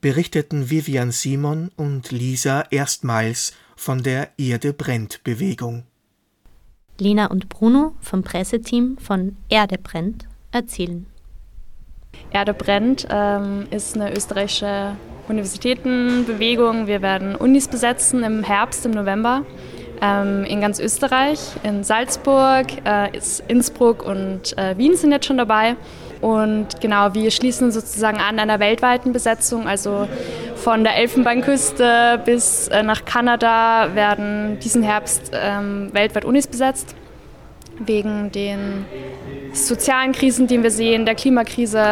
berichteten 0.00 0.70
Vivian 0.70 1.10
Simon 1.10 1.72
und 1.74 2.12
Lisa 2.12 2.62
erstmals 2.70 3.52
von 3.74 4.04
der 4.04 4.30
Erde 4.38 4.72
brennt 4.72 5.24
Bewegung. 5.24 5.82
Lena 6.96 7.26
und 7.26 7.48
Bruno 7.48 7.96
vom 8.00 8.22
Presseteam 8.22 8.96
von 8.98 9.36
Erde 9.48 9.76
brennt 9.78 10.28
erzählen. 10.52 11.06
Erde 12.30 12.54
brennt 12.54 13.08
ähm, 13.10 13.66
ist 13.72 13.96
eine 13.96 14.14
österreichische 14.14 14.96
Universitätenbewegung. 15.30 16.86
Wir 16.86 17.02
werden 17.02 17.34
Unis 17.36 17.68
besetzen 17.68 18.22
im 18.24 18.42
Herbst, 18.42 18.84
im 18.84 18.92
November 18.92 19.44
ähm, 20.00 20.44
in 20.44 20.60
ganz 20.60 20.78
Österreich, 20.78 21.38
in 21.62 21.84
Salzburg, 21.84 22.66
äh, 22.84 23.08
Innsbruck 23.48 24.04
und 24.04 24.56
äh, 24.56 24.76
Wien 24.76 24.96
sind 24.96 25.12
jetzt 25.12 25.26
schon 25.26 25.38
dabei. 25.38 25.76
Und 26.20 26.80
genau, 26.80 27.14
wir 27.14 27.30
schließen 27.30 27.72
sozusagen 27.72 28.18
an 28.18 28.38
einer 28.38 28.60
weltweiten 28.60 29.12
Besetzung, 29.12 29.66
also 29.66 30.06
von 30.56 30.84
der 30.84 30.96
Elfenbeinküste 30.96 32.20
bis 32.24 32.68
äh, 32.68 32.82
nach 32.82 33.04
Kanada 33.04 33.94
werden 33.94 34.58
diesen 34.60 34.82
Herbst 34.82 35.32
ähm, 35.32 35.88
weltweit 35.92 36.26
Unis 36.26 36.46
besetzt, 36.46 36.94
wegen 37.78 38.30
den 38.32 38.84
sozialen 39.54 40.12
Krisen, 40.12 40.46
die 40.46 40.62
wir 40.62 40.70
sehen, 40.70 41.06
der 41.06 41.14
Klimakrise 41.14 41.82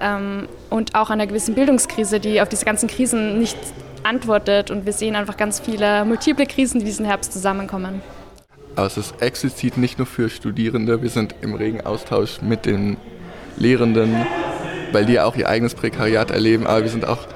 ähm, 0.00 0.48
und 0.70 0.94
auch 0.94 1.10
einer 1.10 1.26
gewissen 1.26 1.54
Bildungskrise, 1.54 2.20
die 2.20 2.40
auf 2.40 2.48
diese 2.48 2.64
ganzen 2.64 2.88
Krisen 2.88 3.38
nicht 3.38 3.58
antwortet. 4.02 4.70
Und 4.70 4.86
wir 4.86 4.92
sehen 4.92 5.16
einfach 5.16 5.36
ganz 5.36 5.60
viele 5.60 6.04
multiple 6.04 6.46
Krisen, 6.46 6.80
die 6.80 6.86
diesen 6.86 7.06
Herbst 7.06 7.32
zusammenkommen. 7.32 8.00
Aber 8.76 8.86
es 8.86 8.96
ist 8.96 9.20
explizit 9.20 9.76
nicht 9.76 9.98
nur 9.98 10.06
für 10.06 10.30
Studierende, 10.30 11.02
wir 11.02 11.10
sind 11.10 11.34
im 11.40 11.54
regen 11.54 11.80
Austausch 11.80 12.40
mit 12.42 12.64
den 12.64 12.96
Lehrenden, 13.56 14.24
weil 14.92 15.04
die 15.04 15.14
ja 15.14 15.24
auch 15.24 15.34
ihr 15.34 15.48
eigenes 15.48 15.74
Prekariat 15.74 16.30
erleben. 16.30 16.66
Aber 16.66 16.84
wir 16.84 16.90
sind 16.90 17.04
auch 17.04 17.26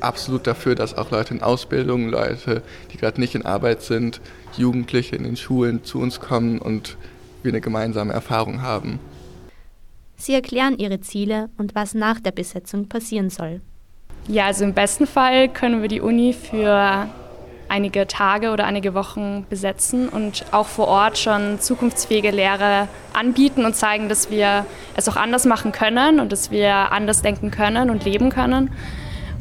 absolut 0.00 0.46
dafür, 0.46 0.74
dass 0.74 0.96
auch 0.96 1.10
Leute 1.10 1.34
in 1.34 1.42
Ausbildung, 1.42 2.08
Leute, 2.08 2.62
die 2.92 2.96
gerade 2.96 3.20
nicht 3.20 3.34
in 3.34 3.46
Arbeit 3.46 3.82
sind, 3.82 4.20
Jugendliche 4.56 5.14
in 5.14 5.24
den 5.24 5.36
Schulen 5.36 5.84
zu 5.84 6.00
uns 6.00 6.18
kommen 6.18 6.58
und 6.58 6.96
wir 7.42 7.52
eine 7.52 7.60
gemeinsame 7.60 8.12
Erfahrung 8.12 8.62
haben. 8.62 8.98
Sie 10.20 10.34
erklären 10.34 10.76
ihre 10.76 11.00
Ziele 11.00 11.48
und 11.56 11.74
was 11.74 11.94
nach 11.94 12.20
der 12.20 12.32
Besetzung 12.32 12.90
passieren 12.90 13.30
soll. 13.30 13.62
Ja, 14.28 14.46
also 14.46 14.64
im 14.64 14.74
besten 14.74 15.06
Fall 15.06 15.48
können 15.48 15.80
wir 15.80 15.88
die 15.88 16.02
Uni 16.02 16.34
für 16.34 17.08
einige 17.70 18.06
Tage 18.06 18.50
oder 18.50 18.66
einige 18.66 18.92
Wochen 18.92 19.46
besetzen 19.48 20.10
und 20.10 20.44
auch 20.50 20.66
vor 20.66 20.88
Ort 20.88 21.16
schon 21.16 21.58
zukunftsfähige 21.58 22.32
Lehre 22.32 22.86
anbieten 23.14 23.64
und 23.64 23.74
zeigen, 23.74 24.10
dass 24.10 24.30
wir 24.30 24.66
es 24.94 25.08
auch 25.08 25.16
anders 25.16 25.46
machen 25.46 25.72
können 25.72 26.20
und 26.20 26.32
dass 26.32 26.50
wir 26.50 26.92
anders 26.92 27.22
denken 27.22 27.50
können 27.50 27.88
und 27.88 28.04
leben 28.04 28.28
können. 28.28 28.70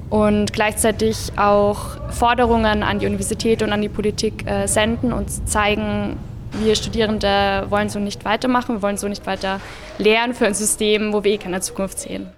Und 0.10 0.54
gleichzeitig 0.54 1.34
auch 1.36 1.98
Forderungen 2.10 2.84
an 2.84 3.00
die 3.00 3.06
Universität 3.06 3.62
und 3.62 3.74
an 3.74 3.82
die 3.82 3.89
Politik 3.89 4.48
äh, 4.48 4.65
senden 4.65 5.12
und 5.12 5.30
zeigen, 5.50 6.18
Wir 6.53 6.75
Studierende 6.75 7.65
wollen 7.69 7.89
so 7.89 7.99
nicht 7.99 8.25
weitermachen, 8.25 8.75
wir 8.75 8.81
wollen 8.81 8.97
so 8.97 9.07
nicht 9.07 9.25
weiter 9.25 9.62
lernen 9.97 10.33
für 10.33 10.45
ein 10.45 10.53
System, 10.53 11.13
wo 11.13 11.23
wir 11.23 11.31
eh 11.33 11.38
keine 11.38 11.62
Zukunft 11.62 11.99
sehen. 11.99 12.29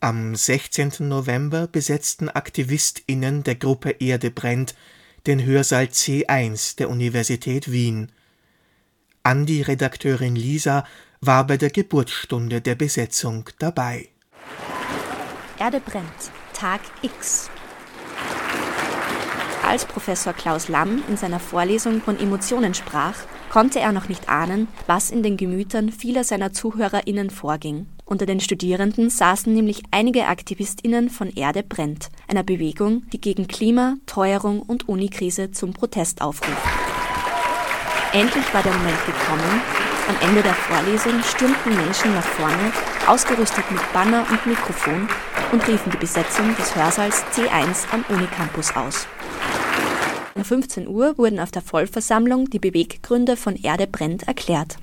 Am 0.00 0.36
16. 0.36 0.92
November 1.00 1.66
besetzten 1.66 2.28
AktivistInnen 2.28 3.42
der 3.42 3.56
Gruppe 3.56 3.96
Erde 3.98 4.30
brennt 4.30 4.74
den 5.26 5.44
Hörsaal 5.44 5.86
C1 5.86 6.76
der 6.76 6.88
Universität 6.88 7.72
Wien. 7.72 8.12
Andi-Redakteurin 9.24 10.36
Lisa 10.36 10.84
war 11.20 11.46
bei 11.46 11.56
der 11.56 11.70
Geburtsstunde 11.70 12.60
der 12.60 12.76
Besetzung 12.76 13.50
dabei. 13.58 14.08
Erde 15.58 15.80
brennt, 15.80 16.30
Tag 16.52 16.80
X. 17.02 17.50
Als 19.66 19.84
Professor 19.84 20.32
Klaus 20.32 20.68
Lamm 20.68 21.02
in 21.08 21.16
seiner 21.16 21.40
Vorlesung 21.40 22.00
von 22.00 22.18
Emotionen 22.18 22.72
sprach, 22.72 23.16
konnte 23.50 23.80
er 23.80 23.92
noch 23.92 24.08
nicht 24.08 24.28
ahnen, 24.28 24.68
was 24.86 25.10
in 25.10 25.22
den 25.22 25.36
Gemütern 25.36 25.90
vieler 25.90 26.24
seiner 26.24 26.52
ZuhörerInnen 26.52 27.30
vorging. 27.30 27.86
Unter 28.04 28.24
den 28.24 28.40
Studierenden 28.40 29.10
saßen 29.10 29.52
nämlich 29.52 29.82
einige 29.90 30.26
AktivistInnen 30.26 31.10
von 31.10 31.28
Erde 31.28 31.62
brennt, 31.62 32.08
einer 32.26 32.42
Bewegung, 32.42 33.02
die 33.12 33.20
gegen 33.20 33.48
Klima, 33.48 33.96
Teuerung 34.06 34.62
und 34.62 34.88
Unikrise 34.88 35.50
zum 35.50 35.74
Protest 35.74 36.22
aufruft. 36.22 36.56
Endlich 38.12 38.54
war 38.54 38.62
der 38.62 38.72
Moment 38.72 39.04
gekommen. 39.04 39.60
Am 40.08 40.28
Ende 40.28 40.42
der 40.42 40.54
Vorlesung 40.54 41.22
stürmten 41.22 41.76
Menschen 41.76 42.14
nach 42.14 42.24
vorne, 42.24 42.72
ausgerüstet 43.06 43.70
mit 43.70 43.92
Banner 43.92 44.24
und 44.30 44.46
Mikrofon, 44.46 45.06
und 45.52 45.66
riefen 45.66 45.90
die 45.92 45.98
Besetzung 45.98 46.54
des 46.56 46.74
Hörsaals 46.74 47.24
C1 47.32 47.92
am 47.92 48.04
Unicampus 48.08 48.74
aus. 48.74 49.06
Um 50.38 50.44
15 50.44 50.86
Uhr 50.86 51.18
wurden 51.18 51.40
auf 51.40 51.50
der 51.50 51.62
Vollversammlung 51.62 52.48
die 52.48 52.60
Beweggründe 52.60 53.36
von 53.36 53.56
Erde 53.56 53.88
brennt 53.88 54.28
erklärt. 54.28 54.76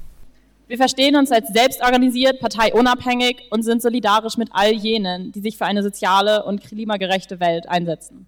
Wir 0.67 0.75
verstehen 0.75 1.15
uns 1.15 1.31
als 1.31 1.47
selbstorganisiert, 1.47 2.41
parteiunabhängig 2.41 3.37
und 3.51 3.63
sind 3.63 3.81
solidarisch 3.81 4.35
mit 4.35 4.49
all 4.51 4.73
jenen, 4.73 5.31
die 5.31 5.39
sich 5.39 5.57
für 5.57 5.65
eine 5.65 5.81
soziale 5.81 6.43
und 6.43 6.61
klimagerechte 6.61 7.39
Welt 7.39 7.69
einsetzen. 7.69 8.25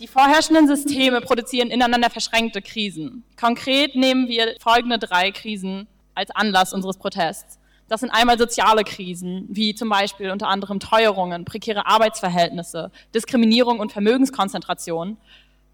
Die 0.00 0.06
vorherrschenden 0.06 0.66
Systeme 0.66 1.22
produzieren 1.22 1.70
ineinander 1.70 2.10
verschränkte 2.10 2.60
Krisen. 2.60 3.24
Konkret 3.40 3.96
nehmen 3.96 4.28
wir 4.28 4.54
folgende 4.60 4.98
drei 4.98 5.30
Krisen 5.30 5.86
als 6.14 6.30
Anlass 6.30 6.74
unseres 6.74 6.98
Protests. 6.98 7.58
Das 7.88 8.00
sind 8.00 8.10
einmal 8.10 8.38
soziale 8.38 8.84
Krisen, 8.84 9.46
wie 9.48 9.74
zum 9.74 9.88
Beispiel 9.88 10.30
unter 10.30 10.48
anderem 10.48 10.78
Teuerungen, 10.78 11.46
prekäre 11.46 11.86
Arbeitsverhältnisse, 11.86 12.90
Diskriminierung 13.14 13.80
und 13.80 13.92
Vermögenskonzentration. 13.92 15.16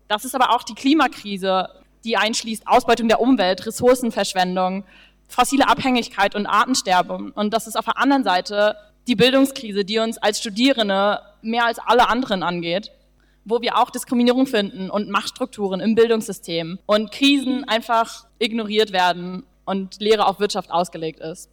Das 0.08 0.24
ist 0.24 0.34
aber 0.34 0.50
auch 0.50 0.62
die 0.62 0.74
Klimakrise, 0.74 1.68
die 2.04 2.16
einschließt 2.16 2.66
Ausbeutung 2.66 3.08
der 3.08 3.20
Umwelt, 3.20 3.66
Ressourcenverschwendung, 3.66 4.84
fossile 5.28 5.68
Abhängigkeit 5.68 6.34
und 6.34 6.46
Artensterben. 6.46 7.32
Und 7.32 7.52
das 7.52 7.66
ist 7.66 7.76
auf 7.76 7.84
der 7.84 7.98
anderen 7.98 8.24
Seite 8.24 8.76
die 9.06 9.16
Bildungskrise, 9.16 9.84
die 9.84 9.98
uns 9.98 10.18
als 10.18 10.38
Studierende 10.38 11.20
mehr 11.42 11.66
als 11.66 11.78
alle 11.78 12.08
anderen 12.08 12.42
angeht, 12.42 12.90
wo 13.44 13.60
wir 13.60 13.78
auch 13.78 13.90
Diskriminierung 13.90 14.46
finden 14.46 14.90
und 14.90 15.08
Machtstrukturen 15.08 15.80
im 15.80 15.94
Bildungssystem 15.94 16.78
und 16.86 17.12
Krisen 17.12 17.64
einfach 17.64 18.26
ignoriert 18.38 18.92
werden 18.92 19.44
und 19.64 20.00
Lehre 20.00 20.26
auf 20.26 20.40
Wirtschaft 20.40 20.70
ausgelegt 20.70 21.20
ist. 21.20 21.50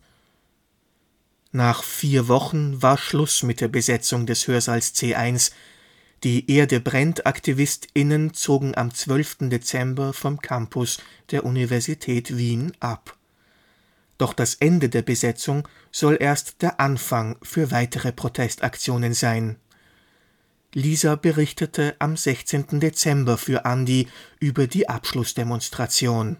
Nach 1.52 1.84
vier 1.84 2.28
Wochen 2.28 2.82
war 2.82 2.98
Schluss 2.98 3.44
mit 3.44 3.62
der 3.62 3.68
Besetzung 3.68 4.26
des 4.26 4.48
Hörsaals 4.48 4.96
C1 4.96 5.52
die 6.24 6.50
Erde 6.50 6.80
brennt 6.80 7.26
AktivistInnen 7.26 8.34
zogen 8.34 8.76
am 8.76 8.94
12. 8.94 9.50
Dezember 9.50 10.14
vom 10.14 10.40
Campus 10.40 11.00
der 11.32 11.44
Universität 11.44 12.38
Wien 12.38 12.72
ab. 12.80 13.18
Doch 14.18 14.34
das 14.34 14.56
Ende 14.56 14.88
der 14.88 15.02
Besetzung 15.02 15.68
soll 15.92 16.18
erst 16.20 16.62
der 16.62 16.80
Anfang 16.80 17.38
für 17.42 17.72
weitere 17.72 18.14
Protestaktionen 18.14 19.14
sein. 19.14 19.58
Lisa 20.74 21.16
berichtete 21.16 21.96
am 22.00 22.16
16. 22.16 22.80
Dezember 22.80 23.38
für 23.38 23.66
Andi 23.66 24.08
über 24.40 24.66
die 24.66 24.88
Abschlussdemonstration. 24.88 26.38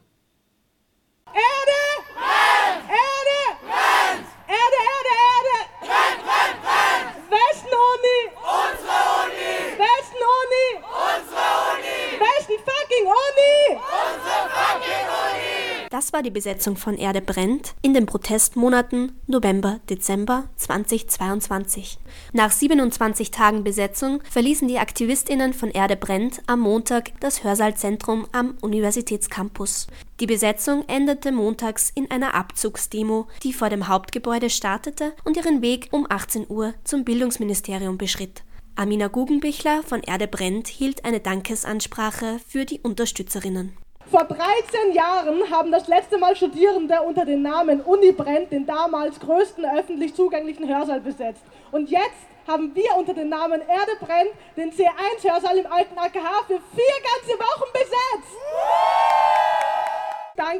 Das 16.04 16.12
war 16.12 16.22
die 16.22 16.32
Besetzung 16.32 16.76
von 16.76 16.98
Erde 16.98 17.22
brennt 17.22 17.76
in 17.82 17.94
den 17.94 18.06
Protestmonaten 18.06 19.14
November, 19.26 19.80
Dezember 19.90 20.50
2022. 20.58 21.98
Nach 22.34 22.52
27 22.52 23.32
Tagen 23.32 23.64
Besetzung 23.64 24.22
verließen 24.30 24.68
die 24.68 24.80
Aktivistinnen 24.80 25.54
von 25.54 25.72
Erde 25.72 25.96
brennt 25.96 26.42
am 26.46 26.60
Montag 26.60 27.18
das 27.22 27.46
Hörsaalzentrum 27.46 28.28
am 28.34 28.58
Universitätscampus. 28.60 29.88
Die 30.20 30.26
Besetzung 30.26 30.84
endete 30.90 31.32
montags 31.32 31.90
in 31.96 32.12
einer 32.12 32.36
Abzugsdemo, 32.36 33.28
die 33.42 33.54
vor 33.54 33.70
dem 33.70 33.88
Hauptgebäude 33.88 34.50
startete 34.50 35.14
und 35.24 35.38
ihren 35.38 35.62
Weg 35.62 35.88
um 35.92 36.06
18 36.10 36.48
Uhr 36.50 36.74
zum 36.84 37.06
Bildungsministerium 37.06 37.98
beschritt. 37.98 38.44
Amina 38.76 39.08
Guggenbichler 39.08 39.84
von 39.84 40.02
Erde 40.02 40.28
brennt 40.28 40.68
hielt 40.68 41.06
eine 41.06 41.22
Dankesansprache 41.22 42.42
für 42.46 42.66
die 42.66 42.82
Unterstützerinnen. 42.82 43.78
Vor 44.14 44.26
13 44.26 44.94
Jahren 44.94 45.50
haben 45.50 45.72
das 45.72 45.88
letzte 45.88 46.20
Mal 46.20 46.36
Studierende 46.36 47.02
unter 47.02 47.26
dem 47.26 47.42
Namen 47.42 47.82
Uni 47.82 48.12
Brennt 48.12 48.52
den 48.52 48.64
damals 48.64 49.20
größten 49.20 49.66
öffentlich 49.66 50.14
zugänglichen 50.14 50.68
Hörsaal 50.68 51.02
besetzt. 51.02 51.42
Und 51.72 51.90
jetzt 51.90 52.28
haben 52.48 52.76
wir 52.76 52.96
unter 52.96 53.16
dem 53.16 53.30
Namen 53.30 53.62
Erde 53.62 53.94
brennt 54.00 54.30
den 54.56 54.72
C1-Hörsaal 54.72 55.58
im 55.58 55.66
alten 55.66 55.98
AKH 55.98 56.44
für 56.46 56.60
vier 56.76 56.96
ganze 57.02 57.40
Wochen 57.40 57.72
besetzt. 57.74 58.13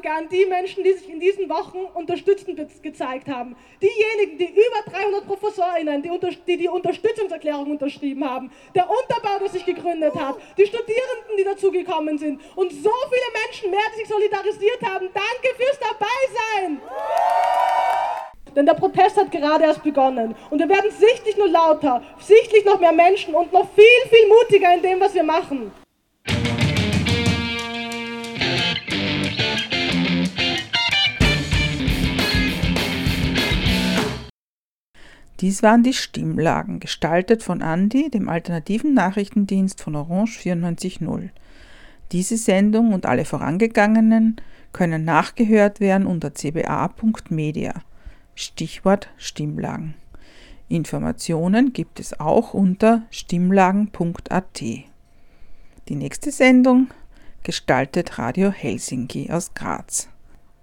Danke 0.04 0.18
an 0.18 0.28
die 0.28 0.46
Menschen, 0.46 0.84
die 0.84 0.92
sich 0.92 1.10
in 1.10 1.20
diesen 1.20 1.50
Wochen 1.50 1.78
unterstützend 1.94 2.60
gezeigt 2.84 3.30
haben. 3.30 3.56
Diejenigen, 3.82 4.38
die 4.38 4.50
über 4.50 4.92
300 4.92 5.26
ProfessorInnen, 5.26 6.02
die, 6.02 6.10
die 6.46 6.58
die 6.58 6.68
Unterstützungserklärung 6.68 7.72
unterschrieben 7.72 8.30
haben, 8.30 8.52
der 8.76 8.90
Unterbau, 8.90 9.40
der 9.40 9.50
sich 9.50 9.66
gegründet 9.66 10.14
hat, 10.16 10.36
die 10.58 10.66
Studierenden, 10.66 11.38
die 11.38 11.44
dazugekommen 11.46 12.18
sind 12.18 12.42
und 12.56 12.72
so 12.72 12.92
viele 13.10 13.46
Menschen 13.46 13.72
mehr, 13.72 13.80
die 13.94 14.00
sich 14.00 14.10
solidarisiert 14.10 14.82
haben. 14.82 15.08
Danke 15.14 15.56
fürs 15.56 15.80
Dabeisein! 15.80 16.82
Denn 18.56 18.66
der 18.66 18.74
Protest 18.74 19.16
hat 19.16 19.32
gerade 19.32 19.64
erst 19.64 19.84
begonnen. 19.84 20.36
Und 20.50 20.60
wir 20.60 20.68
werden 20.68 20.92
sichtlich 20.92 21.38
nur 21.38 21.48
lauter, 21.48 22.04
sichtlich 22.20 22.66
noch 22.66 22.80
mehr 22.80 22.92
Menschen 22.92 23.34
und 23.34 23.54
noch 23.54 23.70
viel, 23.74 24.10
viel 24.10 24.28
mutiger 24.28 24.74
in 24.74 24.82
dem, 24.82 25.00
was 25.00 25.14
wir 25.14 25.24
machen. 25.24 25.72
Dies 35.44 35.62
waren 35.62 35.84
die 35.84 35.92
Stimmlagen, 35.92 36.80
gestaltet 36.80 37.44
von 37.44 37.62
Andi, 37.62 38.10
dem 38.10 38.30
alternativen 38.30 38.94
Nachrichtendienst 38.94 39.82
von 39.82 39.94
Orange 39.98 40.40
94.0. 40.40 41.32
Diese 42.14 42.38
Sendung 42.38 42.94
und 42.94 43.06
alle 43.06 43.26
vorangegangenen 43.26 44.38
können 44.72 45.04
nachgehört 45.04 45.82
werden 45.82 46.08
unter 46.08 46.34
cba.media. 46.34 47.74
Stichwort 48.36 49.10
Stimmlagen. 49.18 49.96
Informationen 50.70 51.74
gibt 51.74 52.00
es 52.00 52.22
auch 52.22 52.54
unter 52.54 53.02
stimmlagen.at. 53.12 54.62
Die 54.62 54.86
nächste 55.90 56.32
Sendung 56.32 56.88
gestaltet 57.44 58.18
Radio 58.18 58.50
Helsinki 58.50 59.30
aus 59.30 59.54
Graz. 59.54 60.08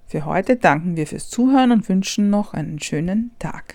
Für 0.07 0.25
heute 0.25 0.57
danken 0.57 0.97
wir 0.97 1.07
fürs 1.07 1.29
Zuhören 1.29 1.71
und 1.71 1.87
wünschen 1.91 2.31
noch 2.31 2.55
einen 2.55 2.81
schönen 2.81 3.33
Tag. 3.39 3.75